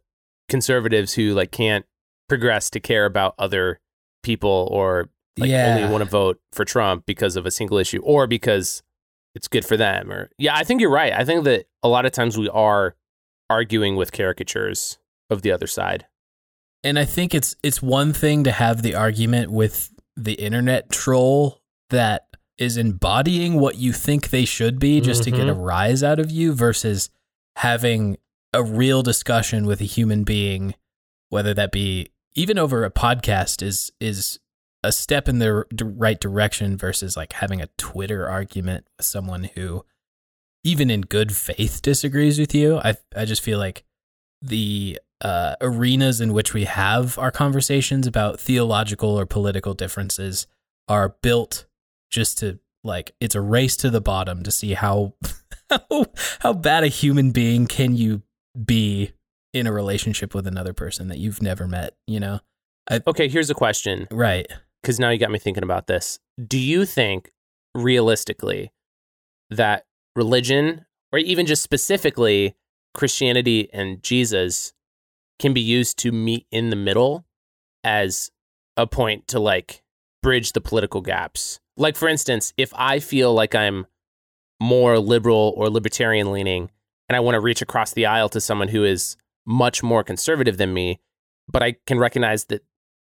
[0.50, 1.86] conservatives who like can't
[2.28, 3.80] progress to care about other
[4.24, 5.76] people or like Yeah.
[5.76, 8.84] only want to vote for Trump because of a single issue or because
[9.36, 11.14] it's good for them or yeah, I think you're right.
[11.14, 12.96] I think that a lot of times we are
[13.50, 14.98] arguing with caricatures
[15.30, 16.06] of the other side.
[16.84, 21.62] And I think it's it's one thing to have the argument with the internet troll
[21.90, 22.28] that
[22.58, 25.62] is embodying what you think they should be just to get a mm-hmm.
[25.62, 27.10] rise out of you versus
[27.56, 28.18] having
[28.54, 30.74] a real discussion with a human being
[31.30, 34.40] whether that be even over a podcast is is
[34.82, 39.84] a step in the right direction versus like having a Twitter argument with someone who
[40.64, 42.78] even in good faith disagrees with you.
[42.78, 43.84] I I just feel like
[44.42, 50.48] the uh, arenas in which we have our conversations about theological or political differences
[50.88, 51.66] are built
[52.10, 55.14] just to like it's a race to the bottom to see how
[55.70, 56.06] how,
[56.40, 58.22] how bad a human being can you
[58.66, 59.12] be
[59.54, 62.40] in a relationship with another person that you've never met, you know?
[63.08, 64.48] Okay, here's a question Right.
[64.82, 66.20] because now you got me thinking about this.
[66.48, 67.32] Do you think
[67.76, 68.72] realistically
[69.50, 69.86] that
[70.16, 72.56] religion, or even just specifically
[72.94, 74.74] Christianity and Jesus,
[75.40, 77.26] can be used to meet in the middle
[77.84, 78.32] as
[78.76, 79.84] a point to like
[80.22, 81.60] bridge the political gaps?
[81.78, 83.86] Like, for instance, if I feel like I'm
[84.60, 86.70] more liberal or libertarian leaning
[87.08, 90.58] and I want to reach across the aisle to someone who is much more conservative
[90.58, 91.00] than me,
[91.48, 92.64] but I can recognize that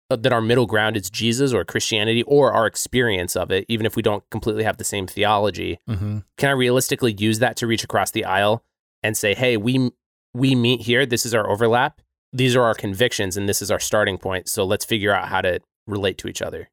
[0.10, 3.88] uh, that our middle ground is Jesus or Christianity or our experience of it, even
[3.88, 5.80] if we don't completely have the same theology.
[5.90, 6.20] Mm-hmm.
[6.38, 8.64] Can I realistically use that to reach across the aisle
[9.02, 9.92] and say, "Hey, we
[10.34, 11.06] we meet here.
[11.06, 12.02] This is our overlap.
[12.32, 14.48] These are our convictions, and this is our starting point.
[14.48, 16.70] So let's figure out how to relate to each other."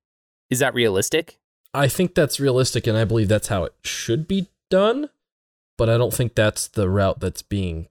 [0.51, 1.39] Is that realistic?
[1.73, 5.09] I think that's realistic, and I believe that's how it should be done.
[5.79, 7.89] But I don't think that's the route that's being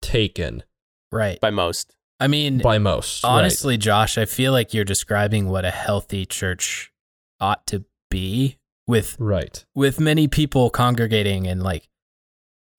[0.00, 0.62] taken
[1.12, 1.40] Right.
[1.40, 1.94] By most.
[2.18, 3.24] I mean, by most.
[3.24, 3.30] right.
[3.30, 6.92] honestly, Josh, I feel like you're describing what a healthy church
[7.40, 9.64] ought to be with right.
[9.74, 11.88] with many people congregating and like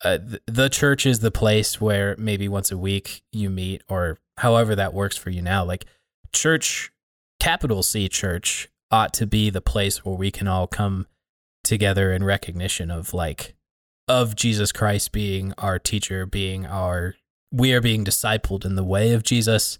[0.03, 4.19] uh, th- the church is the place where maybe once a week you meet or
[4.37, 5.85] however that works for you now like
[6.33, 6.91] church
[7.39, 11.07] capital C church ought to be the place where we can all come
[11.63, 13.55] together in recognition of like
[14.07, 17.15] of Jesus Christ being our teacher being our
[17.51, 19.79] we are being discipled in the way of Jesus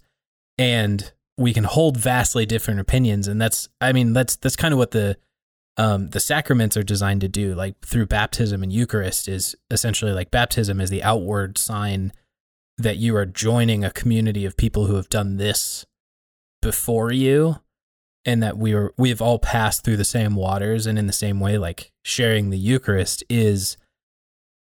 [0.58, 3.26] and we can hold vastly different opinions.
[3.28, 5.16] And that's I mean that's that's kind of what the
[5.78, 10.30] um, the sacraments are designed to do, like through baptism and Eucharist, is essentially like
[10.30, 12.12] baptism is the outward sign
[12.76, 15.86] that you are joining a community of people who have done this
[16.60, 17.56] before you,
[18.26, 21.12] and that we are we have all passed through the same waters, and in the
[21.12, 23.78] same way, like sharing the Eucharist is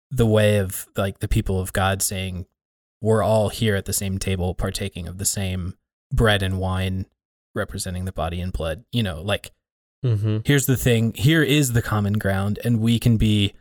[0.09, 2.45] the way of like the people of God saying
[3.03, 5.75] we're all here at the same table, partaking of the same
[6.11, 7.05] bread and wine,
[7.53, 8.83] representing the body and blood.
[8.91, 9.51] You know, like
[10.03, 10.39] Mm-hmm.
[10.43, 13.53] here's the thing here is the common ground and we can be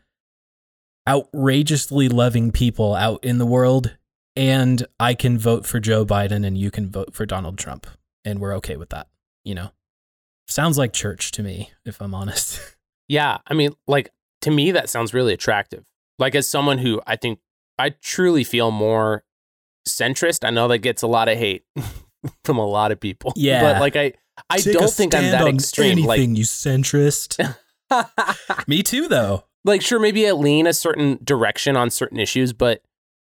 [1.09, 3.97] outrageously loving people out in the world
[4.35, 7.87] and i can vote for joe biden and you can vote for donald trump
[8.25, 9.07] and we're okay with that
[9.45, 9.71] you know
[10.49, 12.61] sounds like church to me if i'm honest
[13.09, 15.85] Yeah, I mean, like to me, that sounds really attractive.
[16.19, 17.41] Like as someone who I think
[17.79, 19.23] I truly feel more
[19.87, 20.47] centrist.
[20.47, 21.65] I know that gets a lot of hate
[22.45, 23.33] from a lot of people.
[23.37, 23.63] Yeah.
[23.63, 24.15] but like I,
[24.49, 25.99] I don't think I'm that extreme.
[25.99, 27.57] you Like, centrist
[28.67, 32.83] me too though like sure, maybe I lean a certain direction on certain issues, but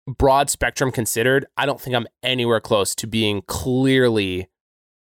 [0.08, 4.50] broad spectrum considered, I don't think I'm anywhere close to being clearly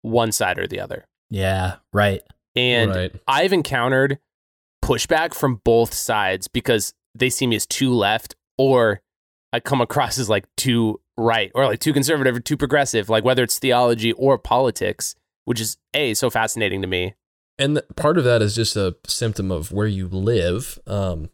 [0.02, 1.06] one side or the other.
[1.30, 2.24] yeah right
[2.56, 3.16] And right.
[3.28, 4.20] I've encountered
[4.84, 9.02] pushback from both sides because they see me as too left or
[9.54, 13.24] I come across as like too right or like too conservative or too progressive, like
[13.24, 17.14] whether it's theology or politics, which is A, so fascinating to me.
[17.60, 20.80] And part of that is just a symptom of where you live.
[20.88, 21.30] Um,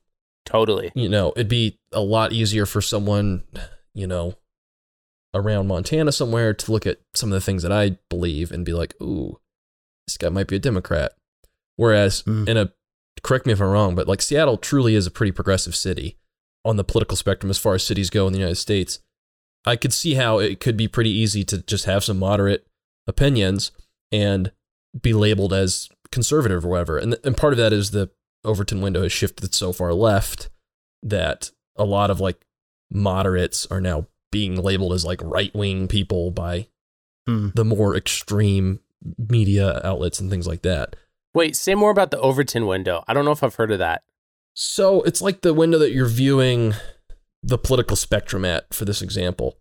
[0.45, 0.91] Totally.
[0.95, 3.43] you know, it'd be a lot easier for someone,
[3.93, 4.35] you know,
[5.33, 8.73] around Montana somewhere to look at some of the things that I believe and be
[8.73, 9.39] like, ooh,
[10.07, 11.11] this guy might be a Democrat.
[11.75, 12.47] Whereas Mm.
[12.49, 12.71] in a,
[13.23, 16.17] correct me if I'm wrong, but like Seattle truly is a pretty progressive city
[16.65, 18.99] on the political spectrum as far as cities go in the United States.
[19.65, 22.67] I could see how it could be pretty easy to just have some moderate
[23.07, 23.71] opinions
[24.11, 24.51] and
[25.01, 26.97] be labeled as conservative or whatever.
[26.97, 28.09] And, and part of that is the
[28.45, 30.49] Overton window has shifted so far left
[31.03, 32.45] that a lot of like
[32.89, 36.67] moderates are now being labeled as like right wing people by
[37.27, 37.49] Hmm.
[37.55, 38.79] the more extreme
[39.17, 40.95] media outlets and things like that.
[41.33, 43.03] Wait, say more about the Overton window.
[43.05, 44.03] I don't know if I've heard of that.
[44.53, 46.73] So it's like the window that you're viewing
[47.47, 49.57] the political spectrum at for this example.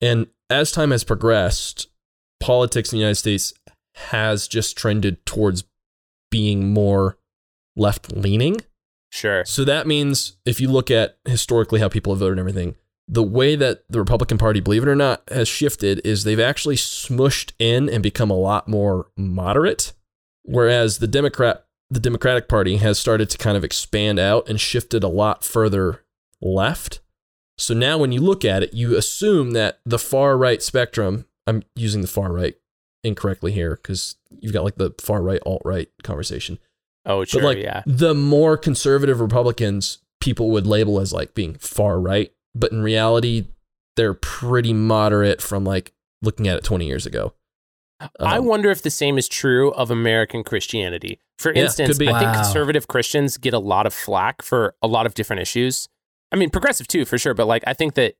[0.00, 1.88] And as time has progressed,
[2.40, 3.52] politics in the United States
[3.94, 5.64] has just trended towards
[6.30, 7.18] being more
[7.76, 8.60] left leaning.
[9.12, 9.44] Sure.
[9.44, 12.74] So that means if you look at historically how people have voted and everything,
[13.06, 16.76] the way that the Republican Party, believe it or not, has shifted is they've actually
[16.76, 19.92] smushed in and become a lot more moderate,
[20.42, 25.04] whereas the Democrat the Democratic Party has started to kind of expand out and shifted
[25.04, 26.03] a lot further
[26.44, 27.00] left.
[27.58, 31.62] So now when you look at it, you assume that the far right spectrum, I'm
[31.74, 32.54] using the far right
[33.02, 36.58] incorrectly here because you've got like the far right alt right conversation.
[37.06, 37.40] Oh, sure.
[37.42, 37.82] But like yeah.
[37.86, 43.46] the more conservative Republicans people would label as like being far right, but in reality
[43.96, 45.92] they're pretty moderate from like
[46.22, 47.34] looking at it 20 years ago.
[48.18, 51.20] I Um, wonder if the same is true of American Christianity.
[51.38, 52.08] For instance, could be.
[52.08, 52.42] I think Wow.
[52.42, 55.88] conservative Christians get a lot of flack for a lot of different issues.
[56.32, 57.34] I mean, progressive too, for sure.
[57.34, 58.14] But like, I think that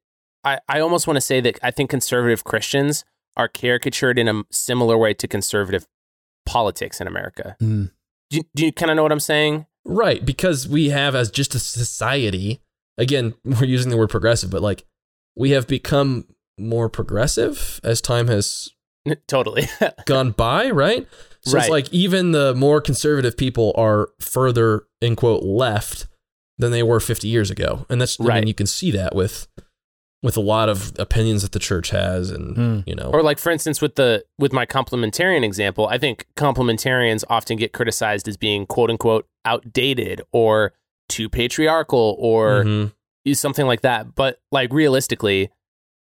[0.45, 3.05] I, I almost want to say that I think conservative Christians
[3.37, 5.87] are caricatured in a similar way to conservative
[6.47, 7.57] politics in America.
[7.61, 7.91] Mm.
[8.31, 9.67] Do do you kind of know what I'm saying?
[9.85, 12.63] Right, because we have as just a society,
[12.97, 14.85] again, we're using the word progressive, but like
[15.37, 16.27] we have become
[16.59, 18.71] more progressive as time has
[19.27, 19.69] totally.
[20.07, 21.07] gone by, right?
[21.43, 26.07] So it's like even the more conservative people are further in quote left
[26.59, 27.85] than they were 50 years ago.
[27.89, 28.41] And that's I Right.
[28.41, 29.49] mean you can see that with
[30.23, 32.81] with a lot of opinions that the church has and Hmm.
[32.87, 37.25] you know or like for instance with the with my complementarian example i think complementarians
[37.29, 40.73] often get criticized as being quote unquote outdated or
[41.11, 42.93] too patriarchal or Mhm.
[43.35, 45.51] something like that but like realistically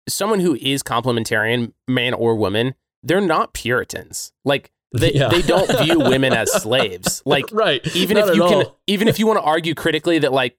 [0.08, 5.30] someone who is complementarian man or woman they're not puritans like they, Yeah.
[5.30, 7.86] they don't view women as slaves like right.
[7.96, 10.58] even Not if you at can even if you want to argue critically that like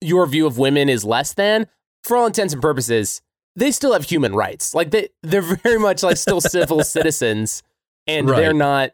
[0.00, 1.66] your view of women is less than
[2.02, 3.22] for all intents and purposes
[3.56, 7.62] they still have human rights like they they're very much like still civil citizens
[8.06, 8.36] and Right.
[8.40, 8.90] they're not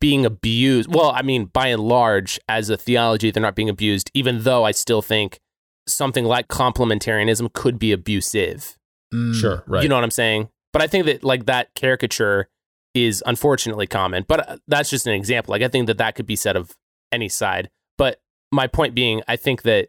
[0.00, 4.10] being abused well i mean by and large as a theology they're not being abused
[4.12, 5.40] even though i still think
[5.86, 8.76] something like complementarianism could be abusive
[9.12, 9.34] Mm.
[9.34, 9.82] Sure, right.
[9.82, 12.48] you know what i'm saying but i think that like that caricature
[12.94, 16.26] is unfortunately common but uh, that's just an example like i think that that could
[16.26, 16.76] be said of
[17.12, 18.20] any side but
[18.50, 19.88] my point being i think that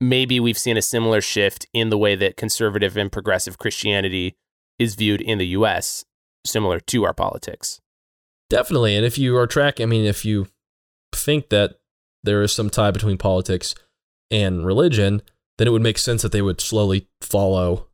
[0.00, 4.36] maybe we've seen a similar shift in the way that conservative and progressive christianity
[4.78, 6.04] is viewed in the us
[6.44, 7.80] similar to our politics
[8.48, 8.96] Definitely.
[8.96, 10.46] And if you are tracking, I mean, if you
[11.12, 11.78] think that
[12.22, 13.74] there is some tie between politics
[14.30, 15.22] and religion,
[15.58, 17.88] then it would make sense that they would slowly follow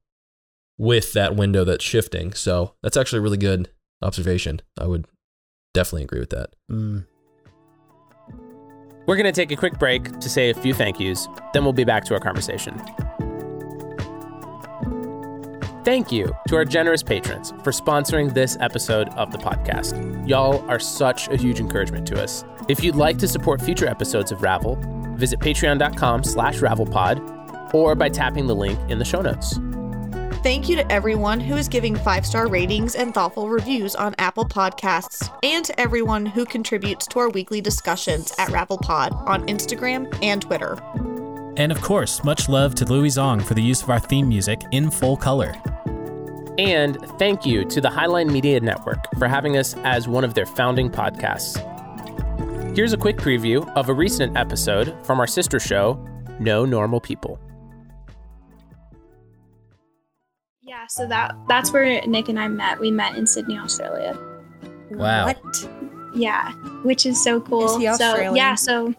[0.79, 2.33] with that window that's shifting.
[2.33, 3.69] So that's actually really good
[4.03, 4.61] observation.
[4.79, 5.07] I would
[5.75, 6.51] definitely agree with that.
[6.71, 7.07] Mm.
[9.07, 11.73] we're going to take a quick break to say a few thank yous then we'll
[11.73, 12.81] be back to our conversation
[15.85, 20.29] Thank you to our generous patrons for sponsoring this episode of the podcast.
[20.29, 22.45] Y'all are such a huge encouragement to us.
[22.69, 24.79] If you'd like to support future episodes of Ravel,
[25.17, 29.59] visit patreon.com slash ravelpod or by tapping the link in the show notes.
[30.43, 34.45] Thank you to everyone who is giving five star ratings and thoughtful reviews on Apple
[34.45, 40.43] Podcasts, and to everyone who contributes to our weekly discussions at RavelPod on Instagram and
[40.43, 40.83] Twitter.
[41.57, 44.61] And of course, much love to Louie Zong for the use of our theme music
[44.73, 45.55] in full color.
[46.59, 50.47] And thank you to the Highline Media Network for having us as one of their
[50.47, 51.57] founding podcasts.
[52.75, 56.05] Here's a quick preview of a recent episode from our sister show,
[56.41, 57.39] No Normal People.
[60.73, 62.81] Yeah, so that that's where Nick and I met.
[62.81, 64.17] We met in Sydney, Australia.
[64.91, 65.27] Wow.
[65.27, 65.69] What?
[66.15, 66.51] Yeah,
[66.83, 67.67] which is so cool.
[67.67, 68.37] Is he So Australian?
[68.37, 68.95] yeah, so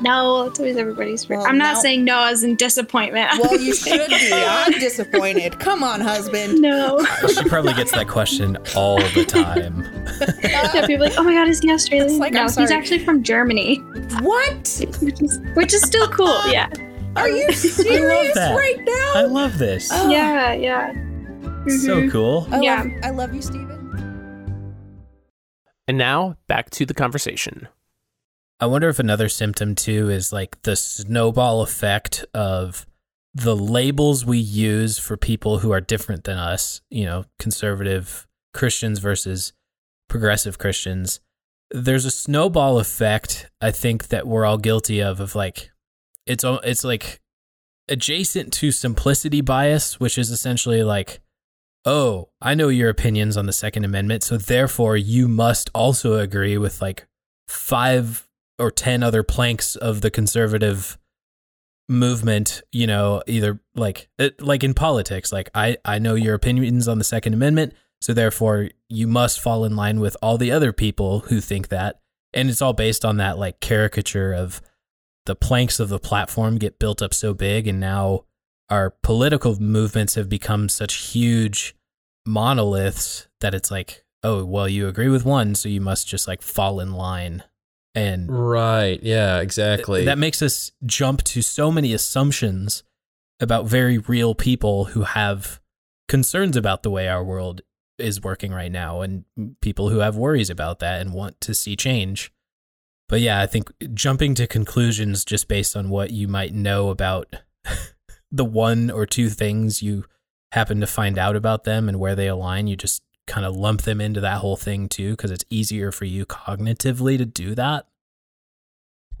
[0.00, 1.24] no, it's always everybody's.
[1.24, 1.38] first.
[1.38, 3.30] Well, I'm not now- saying no as in disappointment.
[3.38, 4.30] Well, you should be.
[4.32, 5.60] I'm disappointed.
[5.60, 6.60] Come on, husband.
[6.60, 6.98] no.
[6.98, 9.84] Uh, she probably gets that question all the time.
[10.42, 12.18] yeah, people are like, oh my god, is he Australian?
[12.18, 13.76] Like, no, he's actually from Germany,
[14.22, 14.82] What?
[15.00, 16.34] which is which is still cool.
[16.50, 16.68] Yeah,
[17.16, 18.54] Are you serious that.
[18.56, 19.12] right now?
[19.14, 19.88] I love this.
[19.92, 20.10] Oh.
[20.10, 20.92] yeah, yeah.
[21.68, 22.10] So Mhm.
[22.12, 22.46] cool.
[22.50, 22.82] I Yeah.
[22.82, 23.72] love, I love you, Steven.
[25.88, 27.68] And now back to the conversation.
[28.58, 32.86] I wonder if another symptom too is like the snowball effect of
[33.34, 38.98] the labels we use for people who are different than us, you know, conservative Christians
[38.98, 39.52] versus
[40.08, 41.20] progressive Christians.
[41.70, 45.70] There's a snowball effect I think that we're all guilty of of like
[46.26, 47.20] it's it's like
[47.88, 51.20] adjacent to simplicity bias, which is essentially like
[51.88, 56.58] oh, I know your opinions on the second amendment, so therefore you must also agree
[56.58, 57.06] with like
[57.46, 60.98] five or 10 other planks of the conservative
[61.88, 66.88] movement you know either like it, like in politics like i i know your opinions
[66.88, 70.72] on the second amendment so therefore you must fall in line with all the other
[70.72, 72.00] people who think that
[72.34, 74.60] and it's all based on that like caricature of
[75.26, 78.24] the planks of the platform get built up so big and now
[78.70, 81.76] our political movements have become such huge
[82.26, 86.42] monoliths that it's like oh well you agree with one so you must just like
[86.42, 87.42] fall in line
[87.94, 89.02] and Right.
[89.02, 90.04] Yeah, exactly.
[90.04, 92.82] that makes us jump to so many assumptions
[93.40, 95.60] about very real people who have
[96.06, 97.62] concerns about the way our world
[97.98, 99.24] is working right now and
[99.62, 102.30] people who have worries about that and want to see change.
[103.08, 107.36] But yeah, I think jumping to conclusions just based on what you might know about
[108.30, 110.04] the one or two things you
[110.52, 113.82] happen to find out about them and where they align, you just kind of lump
[113.82, 117.86] them into that whole thing too because it's easier for you cognitively to do that?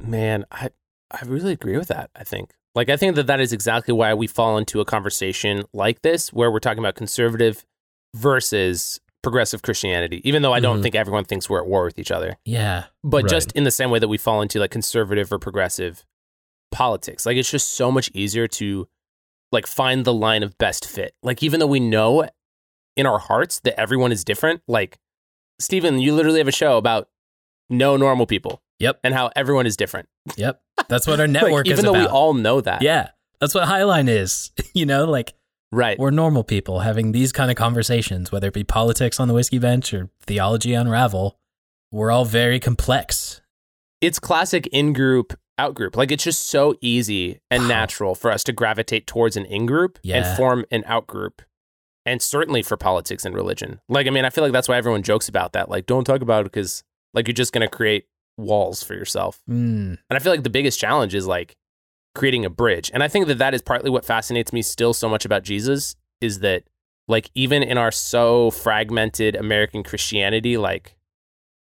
[0.00, 0.70] Man, I
[1.10, 2.10] I really agree with that.
[2.14, 2.50] I think.
[2.74, 6.32] Like I think that that is exactly why we fall into a conversation like this
[6.32, 7.64] where we're talking about conservative
[8.14, 10.82] versus progressive Christianity, even though I don't Mhm.
[10.84, 12.38] think everyone thinks we're at war with each other.
[12.44, 12.84] Yeah.
[13.02, 13.30] But Right.
[13.30, 16.04] just in the same way that we fall into like conservative or progressive
[16.70, 18.86] politics, like it's just so much easier to
[19.50, 21.14] like find the line of best fit.
[21.24, 22.28] Like even though we know
[22.96, 24.98] in our hearts that everyone is different, like
[25.58, 27.08] Stephen, you literally have a show about
[27.68, 29.00] no normal people Yep.
[29.02, 30.08] and how everyone is different.
[30.36, 30.60] Yep.
[30.88, 32.10] That's what our Like, network even is Even though about.
[32.12, 32.82] we all know that.
[32.82, 33.08] yeah.
[33.40, 34.52] That's what Highline is.
[34.74, 35.34] you know, like
[35.76, 35.98] Right.
[35.98, 39.58] we're normal people having these kind of conversations, whether it be politics on the whiskey
[39.58, 41.38] bench or theology on Ravel.
[41.92, 43.40] We're all very complex.
[44.00, 45.96] it's classic in group, out group.
[45.96, 47.68] Like it's just so easy and Wow.
[47.68, 50.16] natural for us to gravitate towards an in group Yeah.
[50.28, 51.40] and form an out group.
[52.04, 53.80] And certainly for politics and religion.
[53.88, 55.68] Like, I mean, I feel like that's why everyone jokes about that.
[55.68, 58.04] Like, don't talk about it because, like, you're just going to create
[58.36, 59.42] walls for yourself.
[59.50, 59.98] Mm.
[59.98, 61.56] And I feel like the biggest challenge is like
[62.16, 62.90] creating a bridge.
[62.92, 65.94] And I think that that is partly what fascinates me still so much about Jesus
[66.20, 66.64] is that,
[67.06, 70.96] like, even in our so fragmented American Christianity, like,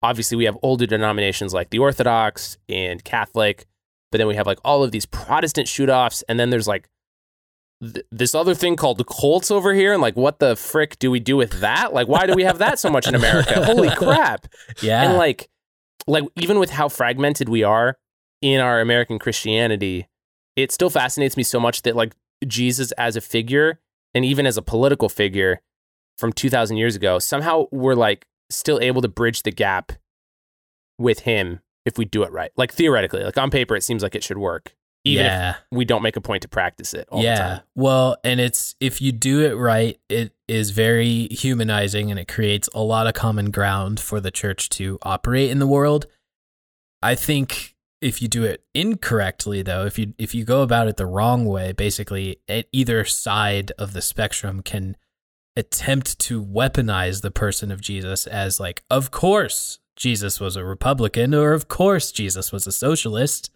[0.05, 3.65] obviously we have older denominations like the Orthodox and Catholic,
[4.11, 6.23] but then we have like all of these Protestant shoot offs.
[6.29, 6.87] And then there's like
[7.81, 9.93] th- this other thing called the cults over here.
[9.93, 11.93] And like, what the frick do we do with that?
[11.93, 13.65] Like, why do we have that so much in America?
[13.65, 14.47] Holy crap.
[14.81, 15.03] Yeah.
[15.03, 15.49] And like,
[16.07, 17.97] like even with how fragmented we are
[18.41, 20.07] in our American Christianity,
[20.55, 22.13] it still fascinates me so much that like
[22.47, 23.79] Jesus as a figure
[24.13, 25.61] and even as a political figure
[26.17, 29.91] from 2000 years ago, somehow we're like still able to bridge the gap
[30.97, 32.51] with him if we do it right.
[32.55, 34.75] Like theoretically, like on paper, it seems like it should work.
[35.03, 35.51] Even yeah.
[35.51, 37.35] if we don't make a point to practice it all yeah.
[37.35, 37.61] the time.
[37.75, 42.67] Well, and it's if you do it right, it is very humanizing and it creates
[42.73, 46.07] a lot of common ground for the church to operate in the world.
[47.03, 47.74] I think
[48.05, 51.43] if you do it incorrectly though, if you if you go about it the wrong
[51.45, 54.95] way, basically at either side of the spectrum can
[55.55, 61.33] attempt to weaponize the person of Jesus as like of course Jesus was a republican
[61.33, 63.49] or of course Jesus was a socialist.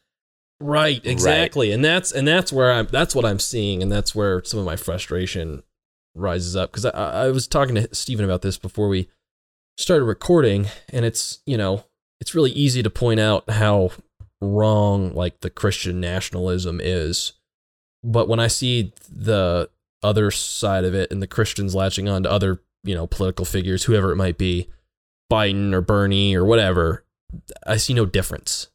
[0.60, 1.72] Right, exactly.
[1.72, 4.66] And that's and that's where I'm that's what I'm seeing and that's where some of
[4.66, 5.62] my frustration
[6.16, 9.10] rises up cuz I I was talking to Stephen about this before we
[9.78, 11.86] started recording and it's, you know,
[12.20, 13.92] it's really easy to point out how
[14.42, 17.34] wrong like the Christian nationalism is.
[18.04, 19.70] But when I see the
[20.02, 23.84] other side of it and the Christians latching on to other, you know, political figures,
[23.84, 24.70] whoever it might be,
[25.32, 27.04] Biden or Bernie or whatever,
[27.68, 28.70] I see no difference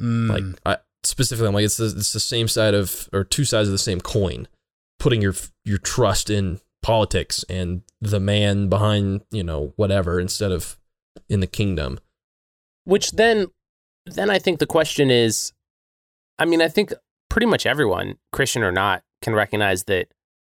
[0.00, 0.30] Mm.
[0.30, 3.68] like I, specifically i'm like it's the, it's the same side of or two sides
[3.68, 4.48] of the same coin
[4.98, 10.78] putting your your trust in politics and the man behind you know whatever instead of
[11.28, 11.98] in the kingdom
[12.84, 13.48] Which then,
[14.06, 15.52] then I think the question is,
[16.38, 16.92] I mean, I think
[17.28, 20.08] pretty much everyone, Christian or not, can recognize that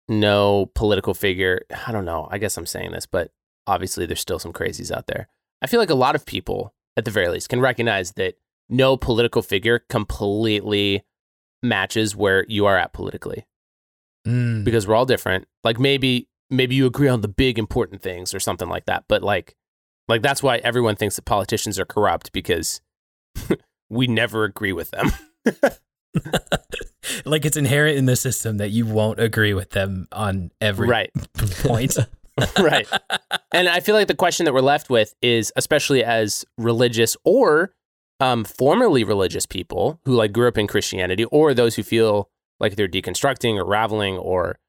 [0.09, 1.61] no political figure.
[1.87, 2.27] I don't know.
[2.31, 3.31] I guess I'm saying this, but
[3.65, 5.27] obviously there's still some crazies out there.
[5.61, 8.35] I feel like a lot of people, at the very least, can recognize that
[8.69, 11.03] no political figure completely
[11.63, 13.45] matches where you are at politically
[14.25, 14.65] Mm.
[14.65, 15.47] because we're all different.
[15.63, 19.23] Like maybe maybe you agree on the big important things or something like that, but
[19.23, 19.55] like
[20.09, 22.81] like that's why everyone thinks that politicians are corrupt because
[23.89, 25.11] we never agree with them.
[27.25, 31.11] like it's inherent in the system that you won't agree with them on every right.
[31.63, 31.97] point.
[32.59, 32.87] right.
[33.53, 37.73] And I feel like the question that we're left with is especially as religious or
[38.19, 42.29] um formerly religious people who like grew up in Christianity or those who feel
[42.59, 44.59] like they're deconstructing or raveling or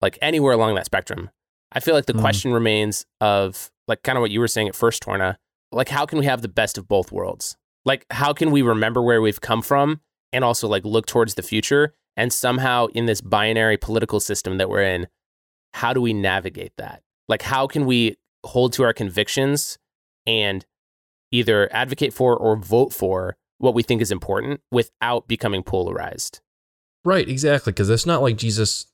[0.00, 1.30] like anywhere along that spectrum.
[1.72, 2.20] I feel like the Mm.
[2.20, 5.36] question remains of like kind of what you were saying at first, Torna.
[5.72, 7.56] Like how can we have the best of both worlds?
[7.84, 10.00] Like how can we remember where we've come from
[10.32, 14.68] and also like look towards the future and somehow in this binary political system that
[14.68, 15.08] we're in,
[15.74, 17.02] how do we navigate that?
[17.28, 19.78] Like how can we hold to our convictions
[20.26, 20.64] and
[21.32, 26.40] either advocate for or vote for what we think is important without becoming polarized?
[27.06, 28.86] right exactly because it's not like jesus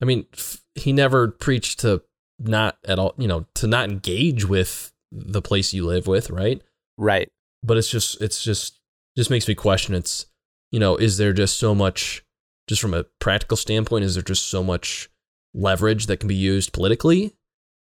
[0.00, 2.02] i mean f- he never preached to
[2.38, 6.62] not at all you know to not engage with the place you live with right
[6.96, 7.30] Right.
[7.68, 8.80] But it's just it's just
[9.16, 10.26] just makes me question it's
[10.72, 12.24] you know is there just so much
[12.66, 15.08] just from a practical standpoint is there just so much
[15.54, 17.34] leverage that can be used politically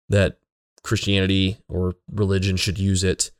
[0.09, 0.37] that
[0.83, 3.31] christianity or religion should use it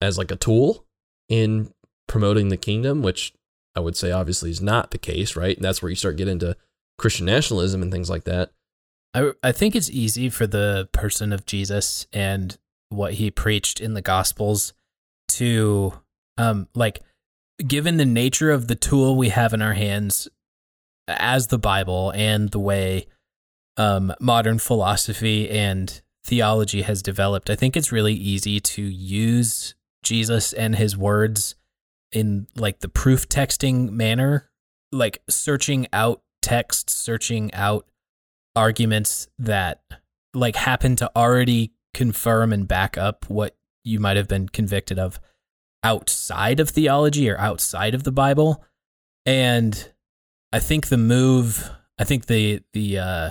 [0.00, 0.86] as like a tool
[1.28, 1.72] in
[2.06, 3.34] promoting the kingdom which
[3.74, 5.56] i would say obviously is not the case right?
[5.56, 6.56] And that's where you start getting into
[6.98, 8.52] christian nationalism and things like that.
[9.14, 12.56] I I think it's easy for the person of Jesus and
[12.88, 14.72] what he preached in the gospels
[15.28, 15.92] to
[16.38, 17.00] um like
[17.66, 20.28] given the nature of the tool we have in our hands
[21.08, 23.06] as the bible and the way
[23.76, 30.52] um modern philosophy and theology has developed i think it's really easy to use jesus
[30.52, 31.54] and his words
[32.12, 34.50] in like the proof texting manner
[34.92, 37.86] like searching out texts searching out
[38.54, 39.82] arguments that
[40.34, 43.55] like happen to already confirm and back up what
[43.86, 45.20] you might have been convicted of
[45.84, 48.64] outside of theology or outside of the Bible.
[49.24, 49.92] And
[50.52, 53.30] I think the move, I think the the uh,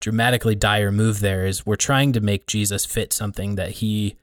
[0.00, 4.16] dramatically dire move there is we're trying to make Jesus fit something that he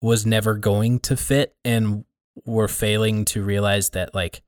[0.00, 2.04] was never going to fit, and
[2.44, 4.42] we're failing to realize that like,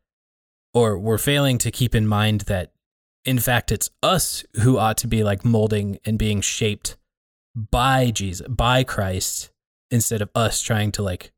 [0.73, 2.73] or we're failing to keep in mind that
[3.25, 6.97] in fact it's us who ought to be like molding and being shaped
[7.55, 9.51] by Jesus, by Christ,
[9.91, 11.33] instead of us trying to like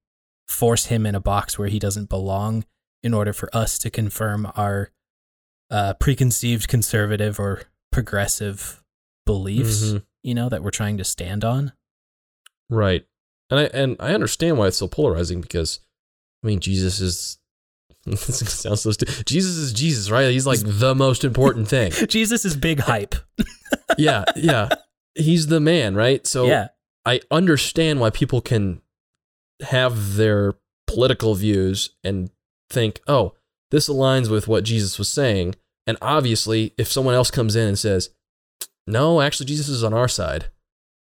[0.47, 2.65] force him in a box where he doesn't belong
[3.03, 4.91] in order for us to confirm our
[5.71, 8.83] uh, preconceived conservative or progressive
[9.25, 10.03] beliefs, Mhm.
[10.23, 11.73] you know, that we're trying to stand on.
[12.69, 13.07] Right.
[13.51, 15.81] And I and I understand why it's so polarizing because
[16.43, 17.39] I mean Jesus is
[18.07, 19.27] this sounds so stupid.
[19.27, 20.31] Jesus is Jesus, right?
[20.31, 21.93] He's like the most important thing.
[22.09, 23.15] Jesus is big hype.
[23.99, 24.71] yeah, yeah.
[25.15, 26.27] He's the man, right?
[26.27, 26.69] So yeah.
[27.11, 28.83] I understand why people can
[29.63, 30.55] have their
[30.87, 32.31] political views and
[32.71, 33.35] think, "Oh,
[33.73, 35.57] this aligns with what Jesus was saying."
[35.89, 38.11] And obviously, if someone else comes in and says,
[38.87, 40.51] "No, actually Jesus is on our side."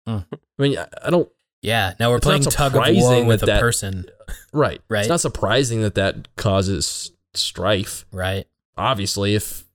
[0.07, 0.25] Mm.
[0.31, 1.29] I mean, I- don't
[1.61, 1.95] Yeah.
[1.99, 4.09] Now we're playing tug of war with that a person.
[4.53, 4.79] right.
[4.87, 4.99] Right.
[5.01, 8.05] It's not surprising that that causes strife.
[8.11, 8.47] Right.
[8.77, 9.65] obviously if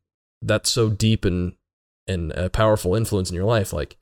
[0.43, 1.57] that's so deep and
[2.07, 3.97] and a powerful influence in your life like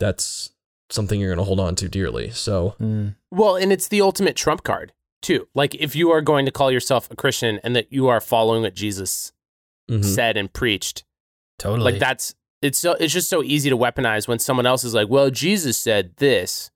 [0.00, 0.50] that's
[0.90, 3.14] something you're going to hold on to dearly so Mm.
[3.30, 5.48] Well, and it's the ultimate trump card, too.
[5.54, 8.62] Like, if you are going to call yourself a Christian and that you are following
[8.62, 9.32] what Jesus
[9.90, 10.04] mhm.
[10.04, 11.04] said and preached,
[11.58, 11.92] Totally.
[11.92, 15.08] like that's it's so it's just so easy to weaponize when someone else is like,
[15.08, 16.70] "Well, Jesus said this,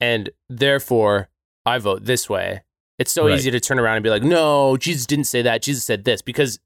[0.00, 1.28] and therefore
[1.64, 2.62] I vote this way."
[2.98, 3.34] It's so Right.
[3.36, 5.62] easy to turn around and be like, "No, Jesus didn't say that.
[5.62, 6.58] Jesus said this," because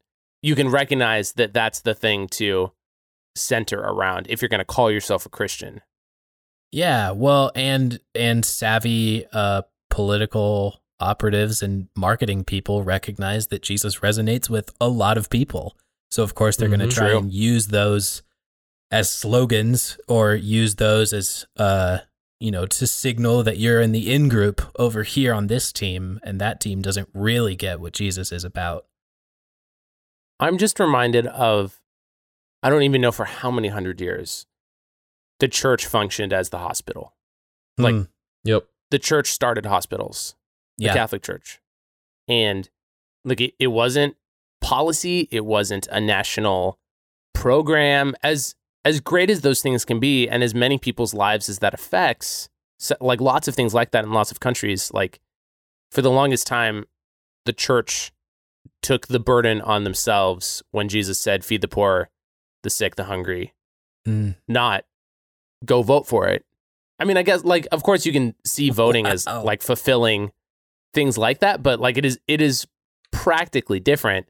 [0.43, 2.73] you can recognize that that's the thing to
[3.37, 5.81] center around if you're going to call yourself a Christian.
[6.73, 14.49] Yeah, well, and and savvy uh, political operatives and marketing people recognize that Jesus resonates
[14.51, 15.77] with a lot of people.
[16.11, 16.91] So of course they're going Mhm.
[16.91, 17.19] to try True.
[17.19, 18.23] and use those
[18.91, 21.99] as slogans or use those as uh
[22.41, 26.21] you know to signal that you're in the in group over here on this team
[26.23, 28.85] and that team doesn't really get what Jesus is about.
[30.39, 31.81] I'm just reminded of
[32.63, 34.47] I don't even know for how many hundred years
[35.41, 37.15] the church functioned as the hospital.
[37.79, 38.03] Like, Hmm.
[38.45, 40.35] yep The church started hospitals,
[40.79, 40.95] the yeah.
[40.95, 41.61] Catholic Church.
[42.29, 42.69] And
[43.25, 44.17] like it, it wasn't
[44.61, 46.79] policy, it wasn't a national
[47.35, 51.59] program as as great as those things can be and as many people's lives as
[51.59, 55.21] that affects so, like lots of things like that in lots of countries like
[55.91, 56.85] for the longest time
[57.47, 58.11] the church
[58.83, 62.09] took the burden on themselves when Jesus said feed the poor,
[62.63, 63.55] the sick, the hungry,
[64.09, 64.37] Mm.
[64.49, 64.85] not
[65.65, 66.45] go vote for it.
[66.99, 70.33] I mean, I guess like of course you can see voting as like fulfilling
[70.93, 72.67] things like that, but like it is it is
[73.13, 74.29] practically different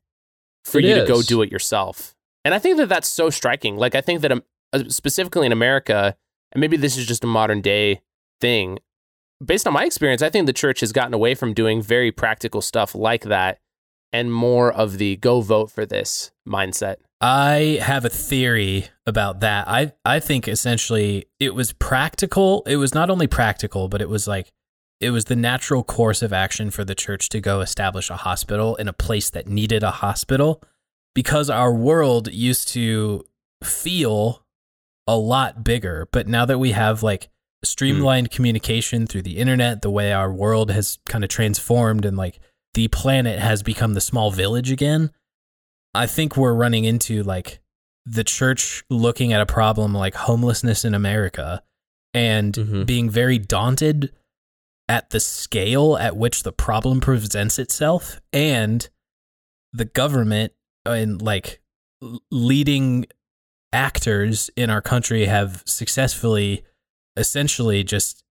[0.64, 2.14] for It you to go do it yourself.
[2.44, 3.76] And I think that that's so striking.
[3.76, 6.16] Like I think that um, uh, specifically in America,
[6.52, 8.00] and maybe this is just a modern day
[8.40, 8.78] thing.
[9.44, 12.60] Based on my experience, I think the church has gotten away from doing very practical
[12.60, 13.58] stuff like that
[14.12, 16.96] and more of the go vote for this mindset.
[17.20, 19.68] I have a theory about that.
[19.68, 22.62] I I think essentially it was practical.
[22.66, 24.50] It was not only practical, but it was like
[25.00, 28.76] it was the natural course of action for the church to go establish a hospital
[28.76, 30.62] in a place that needed a hospital
[31.14, 33.24] because our world used to
[33.62, 34.44] feel
[35.06, 36.08] a lot bigger.
[36.12, 37.66] But now that we have like hmm.
[37.66, 42.38] streamlined communication through the internet, the way our world has kind of transformed and like
[42.74, 45.10] the planet has become the small village again,
[45.94, 47.60] I think we're running into like
[48.06, 51.62] the church looking at a problem like homelessness in America
[52.14, 52.86] and Mhm.
[52.86, 54.12] being very daunted
[54.88, 58.88] at the scale at which the problem presents itself and
[59.72, 60.52] the government
[60.84, 61.60] and like
[62.30, 63.06] leading
[63.72, 66.64] actors in our country have successfully
[67.16, 68.24] essentially just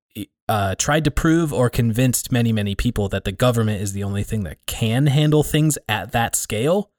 [0.50, 4.24] uh, tried to prove or convinced many many people that the government is the only
[4.24, 6.92] thing that can handle things at that scale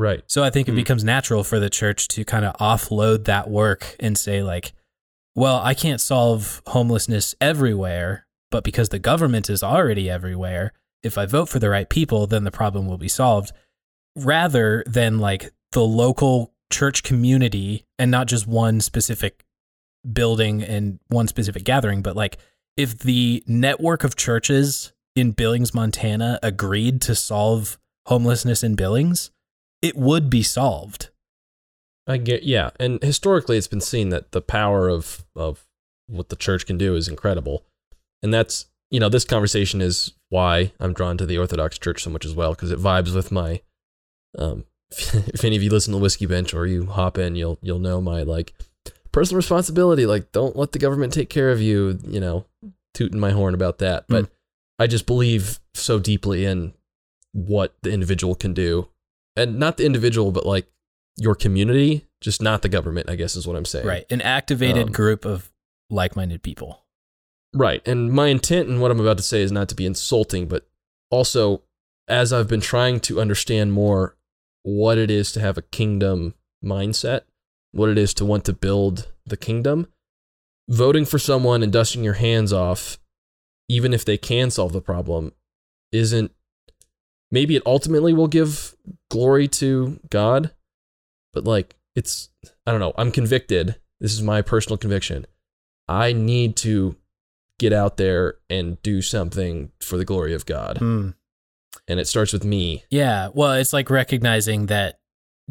[0.00, 0.76] right so I think it Hmm.
[0.76, 4.72] becomes natural for the church to kind of offload that work and say like,
[5.36, 10.72] well, I can't solve homelessness everywhere, but because the government is already everywhere,
[11.02, 13.52] if I vote for the right people, then the problem will be solved.
[14.16, 19.44] Rather than like the local church community and not just one specific
[20.12, 22.38] building and one specific gathering, but like
[22.76, 29.30] if the network of churches in Billings, Montana agreed to solve homelessness in Billings,
[29.82, 31.10] it would be solved.
[32.06, 35.66] I get yeah, and historically it's been seen that the power of of
[36.06, 37.64] what the church can do is incredible,
[38.22, 42.10] and that's you know this conversation is why I'm drawn to the Orthodox Church so
[42.10, 43.60] much as well because it vibes with my.
[44.38, 47.78] Um, if any of you listen to Whiskey Bench or you hop in, you'll you'll
[47.78, 48.54] know my like
[49.12, 50.06] personal responsibility.
[50.06, 51.98] Like, don't let the government take care of you.
[52.06, 52.46] You know,
[52.94, 54.30] tooting my horn about that, but
[54.78, 56.72] I just believe so deeply in
[57.32, 58.88] what the individual can do,
[59.36, 60.66] and not the individual, but like
[61.16, 63.10] your community, just not the government.
[63.10, 63.86] I guess is what I'm saying.
[63.86, 64.04] Right.
[64.10, 65.50] An activated Um, group of
[65.88, 66.84] like minded people.
[67.52, 67.86] Right.
[67.86, 70.68] And my intent in what I'm about to say is not to be insulting, but
[71.10, 71.62] also
[72.06, 74.16] as I've been trying to understand more
[74.62, 77.22] what it is to have a kingdom mindset,
[77.72, 79.88] what it is to want to build the kingdom,
[80.68, 82.98] voting for someone and dusting your hands off,
[83.68, 85.32] even if they can solve the problem,
[85.92, 86.32] isn't
[87.30, 88.74] maybe it ultimately will give
[89.10, 90.50] glory to God,
[91.32, 92.30] but like it's
[92.66, 93.76] I don't know, I'm convicted.
[94.00, 95.26] This is my personal conviction.
[95.88, 96.96] I need to
[97.58, 100.78] get out there and do something for the glory of God.
[100.78, 101.10] Hmm.
[101.86, 102.84] And it starts with me.
[102.90, 103.28] Yeah.
[103.34, 105.00] Well, it's like recognizing that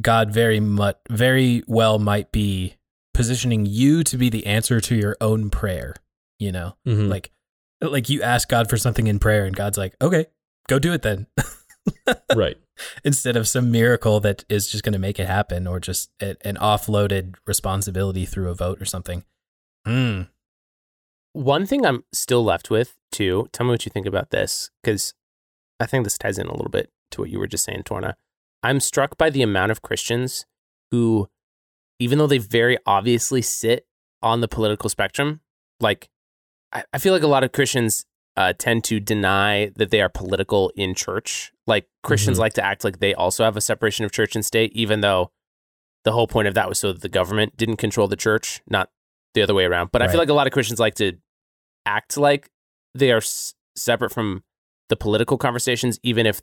[0.02, 2.78] God very much, very well might be
[3.14, 5.94] positioning you to be the answer to your own prayer.
[6.40, 7.10] You know, Mhm.
[7.10, 7.32] like,
[7.82, 10.28] like you ask God for something in prayer, and God's like, "Okay,
[10.70, 11.28] go do it then."
[12.36, 12.58] right.
[13.04, 16.36] Instead of some miracle that is just going to make it happen, or just a,
[16.48, 19.24] an offloaded responsibility through a vote or something.
[19.86, 20.24] Hmm.
[21.34, 25.14] One thing I'm still left with, too, tell me what you think about this, because
[25.80, 28.16] I think this ties in a little bit to what you were just saying, Torna.
[28.64, 30.46] I'm struck by the amount of Christians
[30.92, 31.30] who,
[32.00, 33.86] even though they very obviously sit
[34.22, 35.42] on the political spectrum,
[35.80, 36.10] like,
[36.74, 38.06] I, I feel like a lot of Christians
[38.40, 41.52] uh, tend to deny that they are political in church.
[41.68, 42.40] Like, Christians Mhm.
[42.42, 45.32] like to act like they also have a separation of church and state, even though
[46.06, 48.90] the whole point of that was so that the government didn't control the church, not
[49.34, 49.92] the other way around.
[49.92, 51.18] But I feel like a lot of Christians like to
[51.86, 52.50] act like
[52.96, 54.44] they are s- separate from
[54.88, 56.42] the political conversations, even if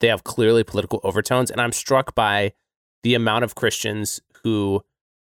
[0.00, 1.50] they have clearly political overtones.
[1.52, 2.52] And I'm struck by
[3.04, 4.84] the amount of Christians who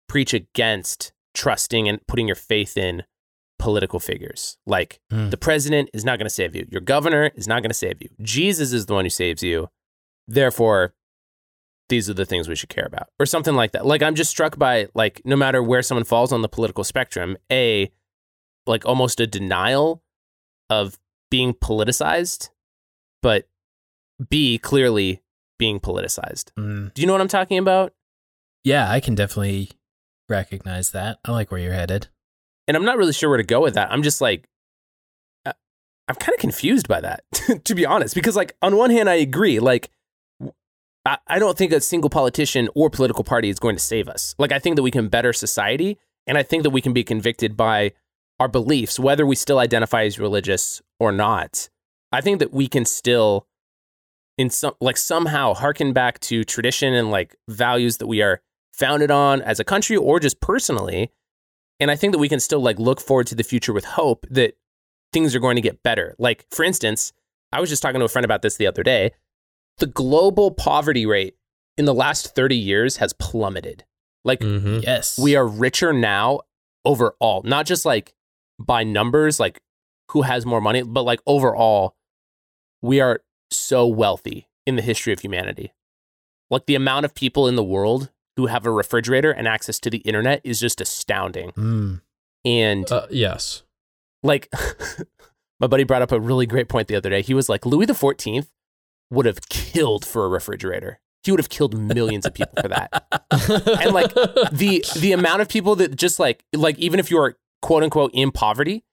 [0.09, 3.05] preach against trusting and putting your faith in
[3.63, 4.59] political figures.
[4.67, 5.31] Like Hmm.
[5.31, 7.99] the president is not going to save you, your governor is not going to save
[8.03, 9.69] you, Jesus is the one who saves you.
[10.29, 10.95] Therefore,
[11.89, 14.31] these are the things we should care about or something like that like i'm just
[14.31, 17.91] struck by like no matter where someone falls on the political spectrum a
[18.67, 20.03] like almost a denial
[20.71, 20.99] of
[21.31, 22.49] being politicized
[23.21, 23.47] but
[24.31, 25.21] b clearly
[25.59, 26.87] being politicized Hmm.
[26.95, 27.93] do you know what i'm talking about
[28.65, 29.73] Yeah, I can definitely
[30.31, 31.19] recognize that.
[31.27, 32.09] I like where you're headed.
[32.67, 33.91] And i'm not really sure where to go with that.
[33.93, 34.49] I'm just like
[35.47, 35.53] uh,
[36.09, 37.25] i'm kind of confused by that
[37.65, 39.91] to be honest because like on one hand i agree like
[41.05, 44.35] I, I don't think a single politician or political party is going to save us.
[44.39, 47.05] Like i think that we can better society and i think that we can be
[47.05, 47.93] convicted by
[48.41, 51.69] our beliefs whether we still identify as religious or not.
[52.11, 53.47] I think that we can still
[54.39, 58.41] in some like somehow harken back to tradition and like values that we are
[58.73, 61.11] founded on as a country or just personally
[61.81, 64.27] and I think that we can still like look forward to the future with hope
[64.31, 64.55] that
[65.13, 66.15] things are going to get better.
[66.19, 67.13] Like for instance,
[67.53, 69.13] I was just talking to a friend about this the other day.
[69.79, 71.37] The global poverty rate
[71.77, 73.85] in the last 30 years has plummeted.
[74.25, 74.83] Like Mhm.
[74.85, 75.19] Yes.
[75.19, 76.41] we are richer now
[76.85, 78.15] overall, not just like
[78.59, 79.61] by numbers, like
[80.13, 81.97] who has more money, but like overall,
[82.83, 85.73] we are so wealthy in the history of humanity.
[86.51, 89.91] Like the amount of people in the world who have a refrigerator and access to
[89.91, 91.51] the internet is just astounding.
[91.51, 91.95] Hmm.
[92.45, 93.63] And Uh, yes.
[94.23, 94.49] like
[95.61, 97.23] my buddy brought up a really great point the other day.
[97.23, 98.51] He was like, Louis the Fourteenth
[99.11, 101.01] would have killed for a refrigerator.
[101.25, 103.05] He would have killed millions of people for that.
[103.81, 107.37] And like the the amount of people that just like like even if you are
[107.61, 108.85] quote unquote in poverty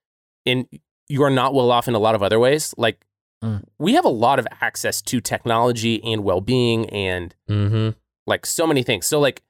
[0.45, 0.67] and
[1.07, 3.03] you are not well off in a lot of other ways, like
[3.41, 3.63] Mm.
[3.79, 7.91] we have a lot of access to technology and well being and hmm
[8.29, 9.05] like so many things.
[9.05, 9.41] So like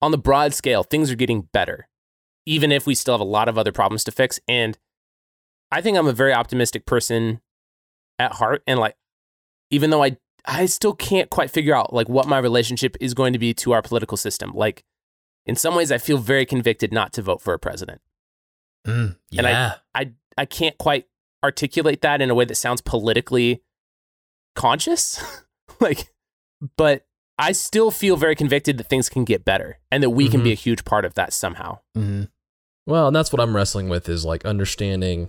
[0.00, 1.88] on the broad scale, things are getting better,
[2.46, 4.40] even if we still have a lot of other problems to fix.
[4.48, 4.76] And
[5.70, 7.40] I think I'm a very optimistic person
[8.18, 8.62] at heart.
[8.66, 8.96] And like,
[9.70, 13.32] even though I I still can't quite figure out like what my relationship is going
[13.32, 14.50] to be to our political system.
[14.54, 14.82] Like,
[15.46, 18.00] in some ways, I feel very convicted not to vote for a president.
[18.86, 19.52] Mm, And I-
[19.94, 21.06] I I can't quite
[21.44, 23.62] articulate that in a way that sounds politically
[24.56, 25.22] conscious.
[25.80, 26.12] like
[26.76, 27.06] but
[27.42, 30.52] I still feel very convicted that things can get better and that we can be
[30.52, 31.80] a huge part of that somehow.
[31.92, 32.24] hmm
[32.86, 35.28] Well, and that's what I'm wrestling with is like understanding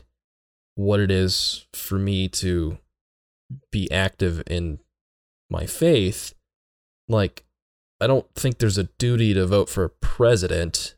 [0.76, 2.78] what it is for me to
[3.72, 4.80] be active in
[5.49, 6.36] my faith.
[7.07, 7.45] Like,
[7.99, 10.93] I don't think there's a duty to vote for a president.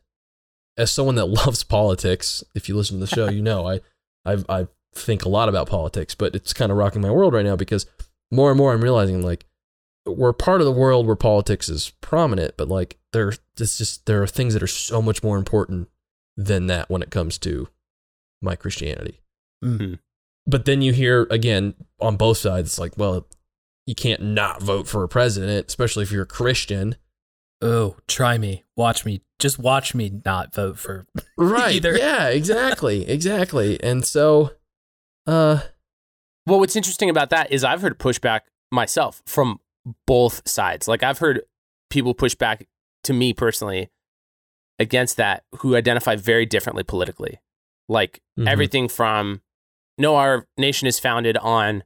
[0.76, 3.80] As someone that loves politics, if you listen to the show, you know I,
[4.26, 7.46] I, I think a lot about politics, but it's kind of rocking my world right
[7.46, 7.86] now because
[8.30, 9.46] more and more I'm realizing like
[10.06, 14.22] we're part of the world where politics is prominent, but like there, it's just there
[14.22, 15.88] are things that are so much more important
[16.36, 17.68] than that when it comes to
[18.42, 19.20] my Christianity.
[19.64, 19.98] Mm.
[20.46, 23.26] But then you hear again on both sides, it's like, well,
[23.86, 26.96] you can't not vote for a president, especially if you're a Christian.
[27.62, 28.64] Oh, try me.
[28.76, 29.22] Watch me.
[29.38, 31.06] Just watch me not vote for.
[31.38, 31.76] Right.
[31.76, 31.96] Either.
[31.96, 33.06] Yeah, exactly.
[33.08, 33.82] Exactly.
[33.82, 34.52] And so,
[35.26, 35.60] uh,
[36.46, 38.40] Well, what's interesting about that is I've heard pushback
[38.72, 39.60] myself from
[40.06, 40.88] both sides.
[40.88, 41.42] Like I've heard
[41.90, 42.66] people push back
[43.04, 43.90] to me personally
[44.78, 47.40] against that who identify very differently politically.
[47.88, 48.48] Like Mhm.
[48.48, 49.42] everything from
[49.98, 51.82] no, our nation is founded on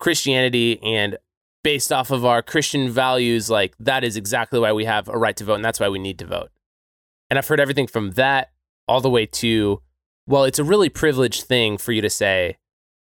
[0.00, 1.18] Christianity and
[1.62, 5.36] based off of our Christian values, like that is exactly why we have a right
[5.36, 6.50] to vote and that's why we need to vote.
[7.30, 8.52] And I've heard everything from that
[8.86, 9.82] all the way to,
[10.26, 12.58] well, it's a really privileged thing for you to say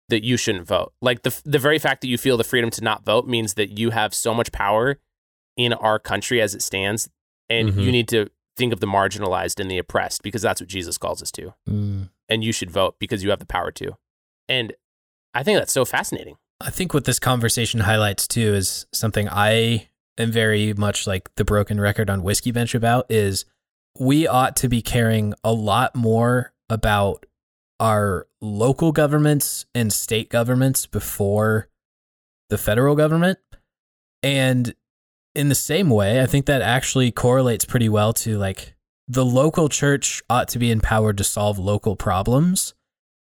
[0.09, 0.93] that you shouldn't vote.
[1.01, 3.79] Like the the very fact that you feel the freedom to not vote means that
[3.79, 4.99] you have so much power
[5.57, 7.09] in our country as it stands,
[7.49, 7.83] and Mhm.
[7.85, 11.21] you need to think of the marginalized and the oppressed because that's what Jesus calls
[11.23, 11.55] us to.
[11.69, 12.11] Mm.
[12.29, 13.97] And you should vote because you have the power to.
[14.49, 14.73] And
[15.35, 16.37] I think that's so fascinating.
[16.61, 19.89] I think what this conversation highlights too is something I
[20.19, 23.45] am very much like the broken record on Whiskey Bench about is
[23.99, 27.27] we ought to be caring a lot more about
[27.81, 31.69] our local governments and state governments before
[32.51, 33.39] the federal government.
[34.23, 34.75] And
[35.35, 38.75] in the same way, I think that actually correlates pretty well to like
[39.09, 42.75] the local church ought to be empowered to solve local problems.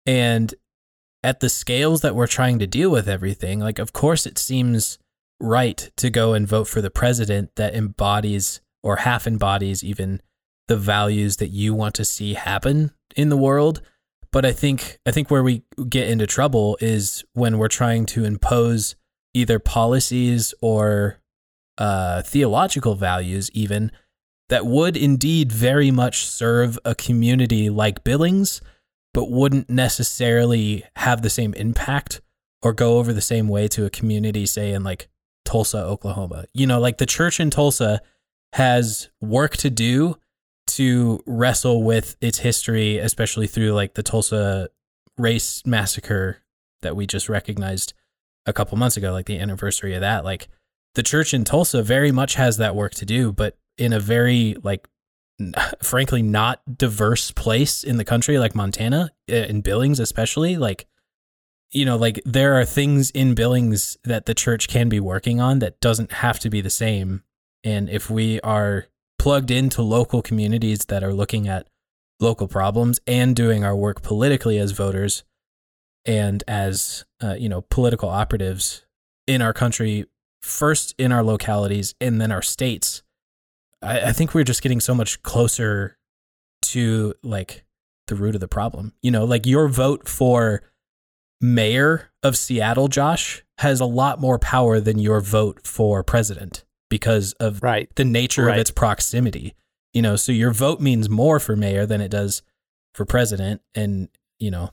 [0.04, 0.54] And
[1.22, 4.98] at the scales that we're trying to deal with everything, like, of course, it seems
[5.40, 10.20] right to go and vote for the president that embodies or half embodies even
[10.68, 13.82] the values that you want to see happen in the world.
[14.36, 18.26] But I think I think where we get into trouble is when we're trying to
[18.26, 18.94] impose
[19.32, 21.22] either policies or
[21.78, 23.90] uh, theological values, even
[24.50, 28.60] that would indeed very much serve a community like Billings,
[29.14, 32.20] but wouldn't necessarily have the same impact
[32.60, 35.08] or go over the same way to a community, say in like
[35.46, 36.44] Tulsa, Oklahoma.
[36.52, 38.02] You know, like the church in Tulsa
[38.52, 40.18] has work to do
[40.66, 44.68] to wrestle with its history, especially through like the Tulsa
[45.18, 46.38] race massacre
[46.82, 47.94] that we just recognized
[48.46, 50.24] a couple months ago, like the anniversary of that.
[50.24, 50.48] Like
[50.94, 54.56] the church in Tulsa very much has that work to do, but in a very
[54.62, 54.88] like
[55.82, 60.86] frankly not diverse place in the country like Montana in Billings especially like
[61.70, 65.58] you know like there are things in Billings that the church can be working on
[65.58, 67.22] that doesn't have to be the same
[67.64, 68.86] and if we are
[69.18, 71.66] plugged into local communities that are looking at
[72.20, 75.24] local problems and doing our work politically as voters
[76.04, 78.86] and as uh, you know political operatives
[79.26, 80.06] in our country
[80.40, 83.02] first in our localities and then our states
[83.82, 85.98] I, I think we're just getting so much closer
[86.62, 87.64] to like
[88.06, 88.92] the root of the problem.
[89.02, 90.62] You know, like your vote for
[91.40, 97.32] mayor of Seattle, Josh, has a lot more power than your vote for president because
[97.34, 97.88] of Right.
[97.96, 98.54] the nature Right.
[98.54, 99.54] of its proximity.
[99.92, 102.42] You know, so your vote means more for mayor than it does
[102.94, 103.62] for president.
[103.74, 104.08] And,
[104.38, 104.70] you know,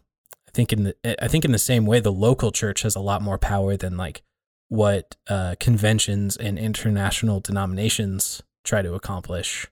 [0.47, 2.99] I think in the I think in the same way the local church has a
[2.99, 4.21] lot more power than like
[4.69, 9.67] what uh, conventions and international denominations try to accomplish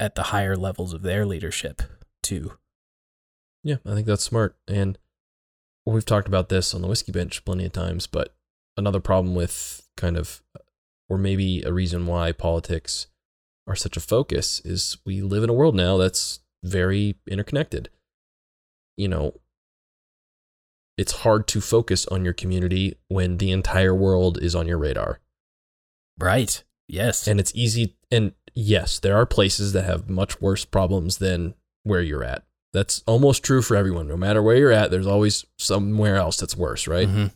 [0.00, 1.82] at the higher levels of their leadership
[2.22, 2.56] too.
[3.64, 4.56] Yeah, I think that's smart.
[4.66, 4.98] And
[5.86, 8.34] we've talked about this on the whiskey bench plenty of times, but
[8.76, 10.42] another problem with kind of,
[11.08, 13.06] or maybe a reason why politics
[13.66, 17.88] are such a focus is we live in a world now that's very interconnected.
[18.96, 19.34] You know,
[20.98, 25.20] it's hard to focus on your community when the entire world is on your radar.
[26.18, 26.62] Right.
[26.88, 27.26] Yes.
[27.26, 27.96] And it's easy.
[28.10, 32.44] And yes, there are places that have much worse problems than where you're at.
[32.72, 34.08] That's almost true for everyone.
[34.08, 37.08] No matter where you're at, there's always somewhere else that's worse, right?
[37.08, 37.34] Mhm.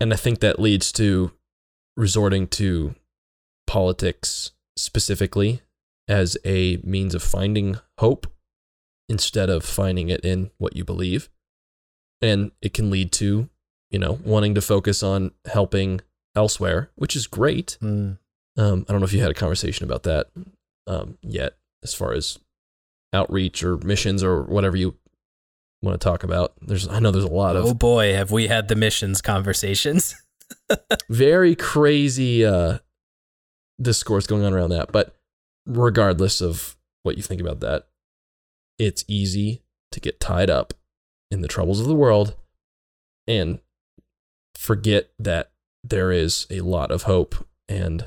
[0.00, 1.32] And I think that leads to
[1.96, 2.94] resorting to
[3.66, 5.62] politics specifically
[6.08, 8.26] as a means of finding hope
[9.08, 11.28] instead of finding it in what you believe.
[12.20, 13.48] And it can lead to,
[13.90, 16.00] you know, wanting to focus on helping
[16.34, 17.78] elsewhere, which is great.
[17.82, 18.18] Mm.
[18.56, 20.28] Um, I don't know if you had a conversation about that
[20.86, 22.38] um, yet, as far as
[23.12, 24.96] outreach or missions or whatever you
[25.82, 26.54] want to talk about.
[26.60, 30.14] There's, I know there's a lot of Oh boy, have we had the missions conversations.
[31.08, 32.78] very crazy uh,
[33.80, 34.92] discourse going on around that.
[34.92, 35.14] But
[35.66, 37.88] regardless of what you think about that,
[38.78, 40.74] it's easy to get tied up
[41.30, 42.34] in the troubles of the world
[43.26, 43.60] and
[44.56, 45.50] forget that
[45.82, 48.06] there is a lot of hope and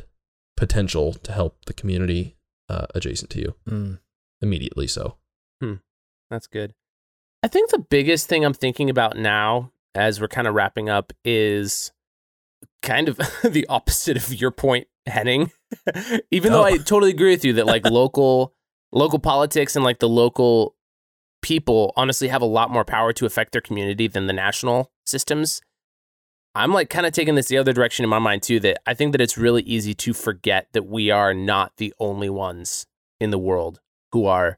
[0.55, 2.35] potential to help the community
[2.69, 3.99] uh, adjacent to you Mm.
[4.41, 4.87] immediately.
[4.87, 5.17] So,
[6.29, 6.73] That's good.
[7.41, 11.13] I think the biggest thing I'm thinking about now, as we're kind of wrapping up,
[11.23, 11.93] is
[12.81, 15.51] kind of the opposite of your point, Henning.
[16.31, 16.63] Even though.
[16.63, 18.53] I totally agree with you that like local
[18.91, 20.75] local politics and like the local
[21.41, 25.61] people honestly have a lot more power to affect their community than the national systems.
[26.55, 28.59] I'm like kind of taking this the other direction in my mind too.
[28.59, 32.29] That I think that it's really easy to forget that we are not the only
[32.29, 32.87] ones
[33.19, 33.79] in the world
[34.11, 34.57] who are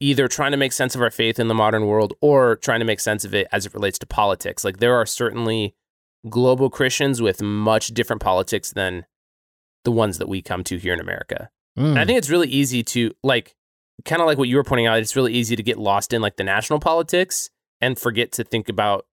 [0.00, 2.86] either trying to make sense of our faith in the modern world or trying to
[2.86, 4.64] make sense of it as it relates to politics.
[4.64, 5.74] Like there are certainly
[6.28, 9.06] global Christians with much different politics than
[9.84, 11.50] the ones that we come to here in America.
[11.78, 11.90] Mm.
[11.90, 13.54] And I think it's really easy to like
[14.04, 16.22] kind of like what you were pointing out, it's really easy to get lost in
[16.22, 17.50] like the national politics
[17.80, 19.06] and forget to think about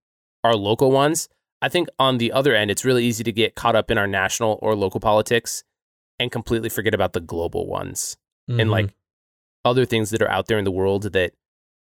[0.43, 1.29] our local ones.
[1.61, 4.07] I think on the other end, it's really easy to get caught up in our
[4.07, 5.63] national or local politics
[6.19, 8.69] and completely forget about the global ones and mhm.
[8.69, 8.93] like
[9.65, 11.33] other things that are out there in the world that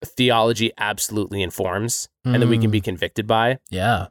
[0.06, 4.08] theology absolutely informs and that we can be convicted by yeah.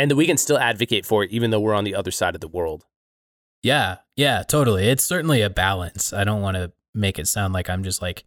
[0.00, 2.34] And that we can still advocate for it even though we're on the other side
[2.34, 2.86] of the world.
[3.62, 4.88] Yeah, yeah, totally.
[4.88, 6.12] It's certainly a balance.
[6.12, 8.24] I don't want to make it sound like I'm just like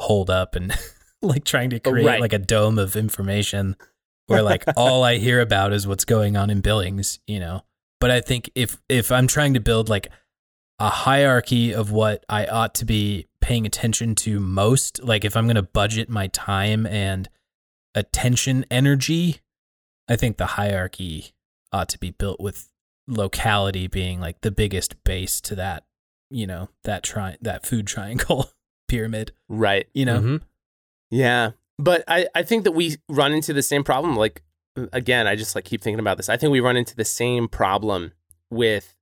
[0.00, 0.76] holed up and
[1.22, 2.20] like trying to Oh, create right.
[2.20, 3.76] like a dome of information
[4.26, 7.62] where like all I hear about is what's going on in Billings, you know.
[8.00, 10.08] But I think if if I'm trying to build like
[10.80, 15.44] a hierarchy of what I ought to be paying attention to most, like if I'm
[15.46, 17.28] going to budget my time and
[17.94, 19.40] attention energy,
[20.08, 21.32] I think the hierarchy
[21.72, 22.68] ought to be built with
[23.06, 25.84] locality being like the biggest base to that,
[26.30, 28.50] you know, that tri- that food triangle
[28.88, 29.86] pyramid, Right.
[29.94, 30.20] you know.
[30.20, 30.42] Mhm.
[31.10, 31.52] Yeah.
[31.78, 34.14] But I, I think that we run into the same problem.
[34.16, 34.42] Like,
[34.92, 36.28] again, I just like keep thinking about this.
[36.28, 38.12] I think we run into the same problem
[38.50, 38.94] with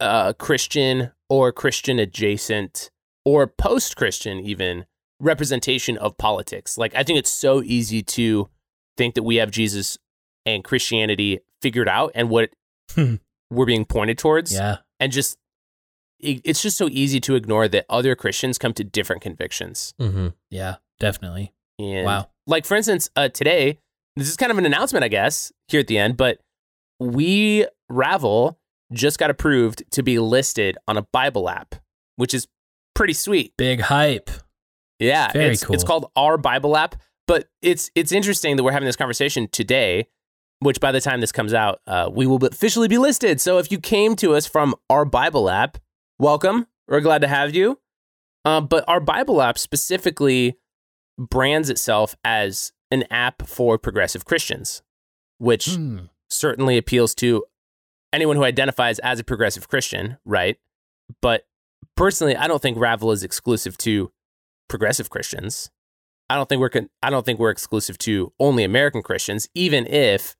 [0.00, 2.90] uh, Christian or Christian adjacent
[3.24, 4.86] or post Christian, even
[5.20, 6.76] representation of politics.
[6.76, 8.48] Like, I think it's so easy to
[8.96, 9.98] think that we have Jesus
[10.46, 12.50] and Christianity figured out and what
[12.94, 13.16] Hmm.
[13.50, 14.52] we're being pointed towards.
[14.52, 14.78] Yeah.
[15.00, 15.36] And just,
[16.20, 19.94] it, it's just so easy to ignore that other Christians come to different convictions.
[20.00, 20.34] Mhm.
[20.50, 21.52] Yeah, definitely.
[21.78, 22.30] And Wow.
[22.46, 23.78] like for instance, uh, today,
[24.16, 26.38] this is kind of an announcement, I guess, here at the end, but
[27.00, 28.58] we Ravel
[28.92, 31.76] just got approved to be listed on a Bible app,
[32.16, 32.46] which is
[32.94, 33.54] pretty sweet.
[33.56, 34.30] Big hype.
[34.98, 35.74] Yeah, Very it's, cool.
[35.74, 40.06] It's called our Bible app, but it's it's interesting that we're having this conversation today,
[40.60, 43.40] which by the time this comes out, uh, we will officially be listed.
[43.40, 45.78] So if you came to us from our Bible app,
[46.18, 46.66] welcome.
[46.88, 47.78] We're glad to have you.
[48.44, 50.58] Uh, but our Bible app specifically
[51.18, 54.82] brands itself as an app for progressive Christians,
[55.38, 56.06] which Hmm.
[56.28, 57.44] certainly appeals to
[58.12, 60.58] anyone who identifies as a progressive Christian, right?
[61.20, 61.46] But
[61.96, 64.12] personally, I don't think Ravel is exclusive to
[64.68, 65.70] progressive Christians.
[66.32, 69.86] I don't think we're con- I don't think we're exclusive to only American Christians, even
[69.86, 70.34] if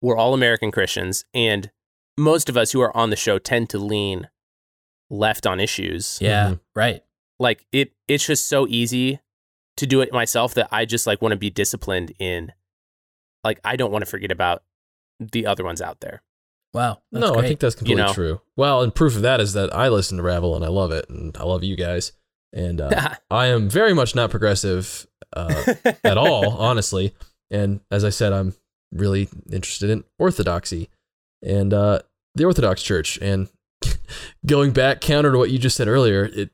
[0.00, 1.70] we're all American Christians and
[2.16, 4.30] most of us who are on the show tend to lean
[5.10, 6.16] left on issues.
[6.20, 6.60] Yeah, Mhm.
[6.74, 7.02] right.
[7.38, 9.20] Like it it's just so easy
[9.76, 12.52] to do it myself that I just like want to be disciplined in
[13.44, 14.62] like I don't want to forget about
[15.20, 16.22] the other ones out there.
[16.72, 17.02] Wow.
[17.12, 17.44] That's no, great.
[17.44, 18.12] I think that's completely know.
[18.14, 18.40] true.
[18.56, 21.08] Well, and proof of that is that I listen to Ravel and I love it,
[21.10, 22.12] and I love you guys.
[22.52, 25.74] And uh, I am very much not progressive uh,
[26.04, 27.14] at all, honestly.
[27.50, 28.54] And as I said, I'm
[28.92, 30.88] really interested in orthodoxy
[31.42, 32.00] and uh,
[32.34, 33.18] the Orthodox Church.
[33.20, 33.48] And
[34.46, 36.50] going back counter to what you just said earlier, it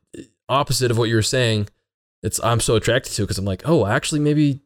[0.48, 1.68] opposite of what you were saying.
[2.22, 4.60] It's I'm so attracted to because I'm like, oh, actually, maybe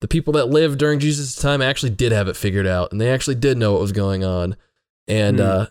[0.00, 3.10] the people that lived during Jesus' time actually did have it figured out, and they
[3.10, 4.56] actually did know what was going on.
[5.06, 5.66] And uh,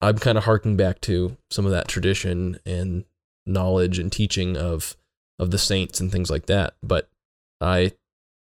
[0.00, 3.04] I'm kind of harking back to some of that tradition and
[3.46, 4.96] knowledge and teaching of
[5.38, 6.74] of the saints and things like that.
[6.82, 7.08] But
[7.60, 7.92] I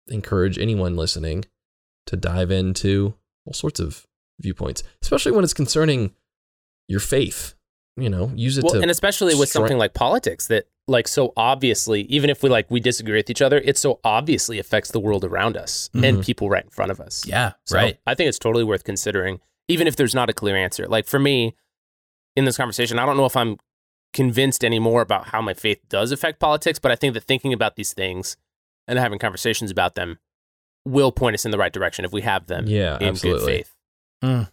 [0.07, 1.45] encourage anyone listening
[2.07, 3.15] to dive into
[3.45, 4.05] all sorts of
[4.39, 6.13] viewpoints, especially when it's concerning
[6.87, 7.53] your faith.
[7.97, 11.07] you know, use it well, to and especially with stri- something like politics that like
[11.07, 14.91] so obviously even if we like we disagree with each other it so obviously affects
[14.91, 16.25] the world around us and Mhm.
[16.25, 17.97] people right in front of us Yeah, So right.
[18.05, 21.17] i think it's totally worth considering even if there's not a clear answer like for
[21.19, 21.55] me
[22.35, 23.57] in this conversation i don't know if i'm
[24.15, 27.75] convinced anymore about how my faith does affect politics but i think that thinking about
[27.75, 28.37] these things
[28.87, 30.17] and having conversations about them
[30.85, 33.39] will point us in the right direction if we have them Yeah, in absolutely.
[33.41, 33.71] good faith
[34.23, 34.49] Mm.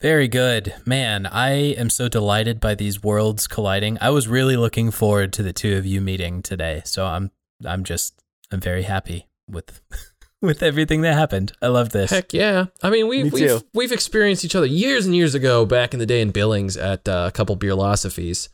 [0.00, 0.72] Very good.
[0.86, 3.98] Man, I am so delighted by these worlds colliding.
[4.00, 6.80] I was really looking forward to the two of you meeting today.
[6.86, 7.30] So I'm
[7.66, 8.14] I'm just
[8.50, 9.82] I'm very happy with
[10.40, 11.52] with everything that happened.
[11.60, 12.10] I love this.
[12.12, 12.66] Heck yeah!
[12.82, 13.60] I mean, we've Me we've too.
[13.74, 17.06] we've experienced each other years and years ago, back in the day in Billings at
[17.06, 18.48] uh, a couple beer beerlosophies.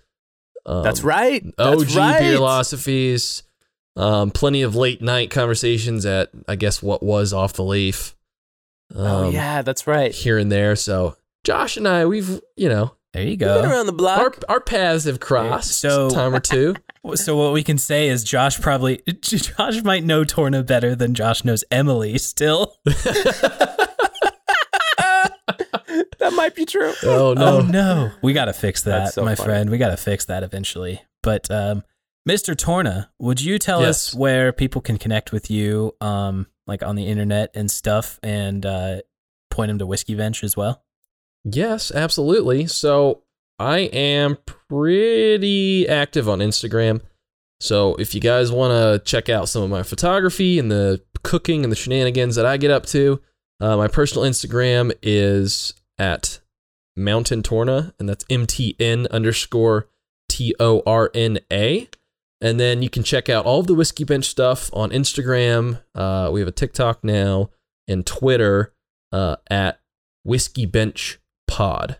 [0.66, 3.42] Um, that's right OG that's right beerlosophies.
[3.94, 8.14] Um, plenty of late night conversations at I guess what was off the leaf.
[8.94, 10.76] Um, oh yeah that's right here and there.
[10.76, 13.62] So Josh and I, we've you know There you Been go.
[13.70, 16.74] around the block our our paths have crossed So- a time or two.
[17.14, 21.44] So what we can say is Josh probably Josh might know Torna better than Josh
[21.44, 22.74] knows Emily still.
[26.28, 27.58] that might be true oh no!
[27.58, 28.10] Oh no.
[28.22, 29.46] We got to fix that, so my funny.
[29.46, 29.70] friend.
[29.70, 31.02] We got to fix that eventually.
[31.22, 31.84] But um
[32.28, 32.56] Mr.
[32.56, 37.06] Torna, would you tell us where people can connect with you um like on the
[37.06, 39.00] internet and stuff and uh
[39.50, 40.82] point them to Whiskey Bench as well?
[41.44, 42.66] Yes, absolutely.
[42.66, 43.22] So
[43.58, 47.00] I am pretty active on Instagram.
[47.60, 51.62] So if you guys want to check out some of my photography and the cooking
[51.62, 53.22] and the shenanigans that I get up to,
[53.60, 56.40] uh, my personal Instagram is at
[56.96, 59.88] Mountain Torna, and that's M T N underscore
[60.28, 61.88] T O R N A.
[62.40, 65.82] And then you can check out all of the Whiskey Bench stuff on Instagram.
[65.94, 67.50] Uh, we have a TikTok now
[67.88, 68.74] and Twitter
[69.12, 69.80] uh, at
[70.24, 71.18] Whiskey Bench
[71.48, 71.98] Pod.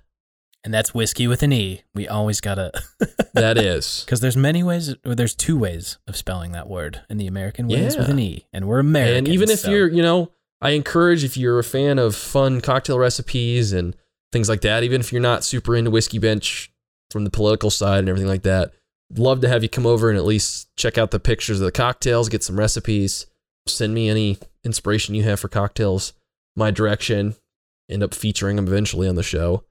[0.63, 1.83] And that's whiskey with an E.
[1.95, 2.73] We always got to
[3.35, 4.05] That is.
[4.09, 7.03] Cuz there's many ways or there's two ways of spelling that word.
[7.09, 8.47] And the American way is with an E.
[8.53, 9.19] And we're American.
[9.19, 12.61] and even if so- you're, you know, I encourage if you're a fan of fun
[12.61, 13.95] cocktail recipes and
[14.33, 16.73] things like that, even if you're not super into Whiskey Bench
[17.11, 18.73] from the political side and everything like that,
[19.17, 21.73] love to have you come over and at least check out the pictures of the
[21.73, 23.27] cocktails, get some recipes,
[23.67, 26.13] send me any inspiration you have for cocktails,
[26.57, 27.37] my direction,
[27.91, 29.65] end up featuring them eventually on the show.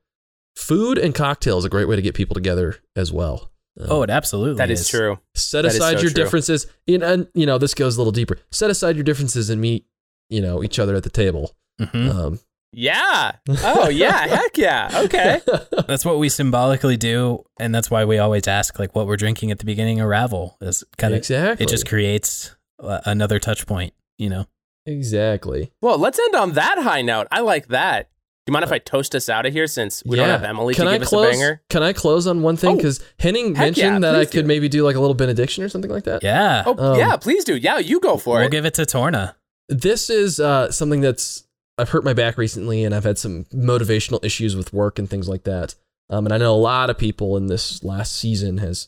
[0.56, 3.52] Food and cocktail is a great way to get people together as well.
[3.80, 5.20] Um, Oh, it absolutely That is true.
[5.34, 6.24] set That is aside so your true.
[6.24, 9.60] differences in and you know this goes a little deeper set aside your differences and
[9.60, 9.86] meet
[10.30, 12.10] you know each other at the table Mhm.
[12.10, 12.40] um
[12.74, 13.34] Yeah.
[13.64, 14.28] Oh yeah.
[14.28, 14.90] Heck yeah.
[15.06, 15.40] Okay.
[15.88, 19.52] That's what we symbolically do, and that's why we always ask like what we're drinking
[19.52, 20.58] at the beginning of Ravel.
[20.62, 24.46] Is kind of exactly it just creates uh, another touch point, you know.
[24.86, 27.28] exactly Well, let's end on that high note.
[27.32, 28.10] I like that.
[28.46, 30.76] Do you mind if I toast us out of here since we don't have Emily
[30.76, 31.62] can to I give us close a banger?
[31.70, 34.48] can I close on one thing Oh, because Henning mentioned yeah, that I could do.
[34.48, 37.44] maybe do like a little benediction or something like that Yeah, Oh Um, yeah, please
[37.44, 37.56] do.
[37.56, 38.42] Yeah, you go for it.
[38.42, 39.36] we'll give it to Torna.
[39.70, 41.44] This is uh, something that's
[41.78, 45.28] I've hurt my back recently, and I've had some motivational issues with work and things
[45.28, 45.76] like that.
[46.10, 48.88] Um, and I know a lot of people in this last season has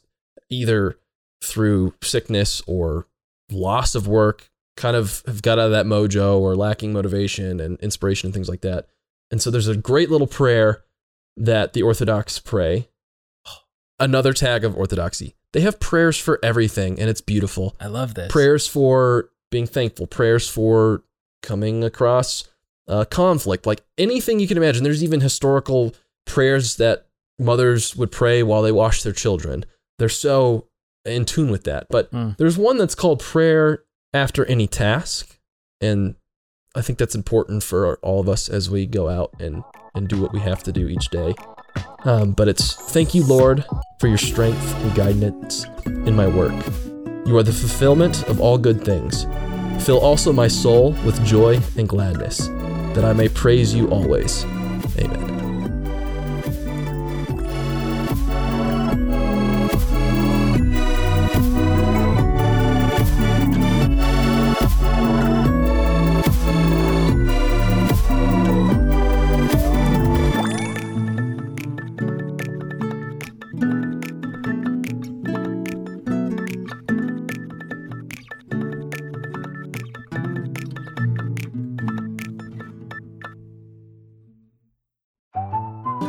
[0.49, 0.97] either
[1.43, 3.07] through sickness or
[3.51, 7.79] loss of work kind of have got out of that mojo or lacking motivation and
[7.79, 8.87] inspiration and things like that.
[9.31, 10.83] And so there's a great little prayer
[11.35, 12.87] that the Orthodox pray.
[13.99, 15.35] Another tag of orthodoxy.
[15.53, 18.31] They have prayers for everything, and it's beautiful I love this.
[18.31, 21.03] prayers for being thankful, prayers for
[21.41, 22.43] coming across
[22.87, 24.83] uh, conflict, like anything you can imagine.
[24.83, 25.93] There's even historical
[26.25, 27.05] prayers that
[27.39, 29.65] mothers would pray while they wash their children.
[29.99, 30.67] They're so
[31.05, 31.87] in tune with that.
[31.89, 32.37] But Mm.
[32.37, 33.83] there's one that's called prayer
[34.13, 35.37] after any task,
[35.81, 36.15] and
[36.75, 39.63] I think that's important for all of us as we go out and
[39.95, 41.33] and do what we have to do each day.
[42.03, 43.65] Um, but it's thank you, Lord,
[43.99, 46.53] for your strength and guidance in my work.
[47.27, 49.25] You are the fulfillment of all good things.
[49.85, 52.47] Fill also my soul with joy and gladness,
[52.95, 54.45] that I may praise you always.
[54.97, 55.56] Amen.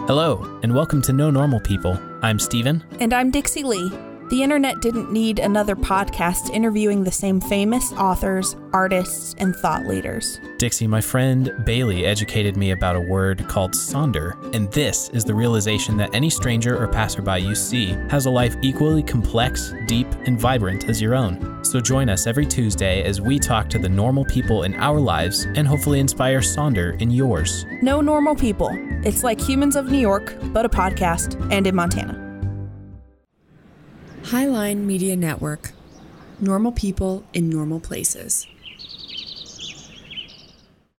[0.09, 2.01] Hello, and welcome to No Normal People.
[2.23, 2.83] I'm Steven.
[2.99, 3.93] And I'm Dixie Lee.
[4.31, 10.39] The internet didn't need another podcast interviewing the same famous authors, artists, and thought leaders.
[10.59, 15.35] Dixie, my friend Bailey educated me about a word called sonder, and this is the
[15.35, 20.39] realization that any stranger or passerby you see has a life equally complex, deep, and
[20.39, 21.65] vibrant as your own.
[21.65, 25.47] So join us every Tuesday as we talk to the normal people in our lives
[25.57, 27.65] and hopefully inspire sonder in yours.
[27.81, 28.69] No normal people.
[29.07, 32.28] It's like Humans of New York, but a podcast and in Montana.
[34.29, 35.73] Highline Media Network.
[36.39, 38.47] Normal people in normal places.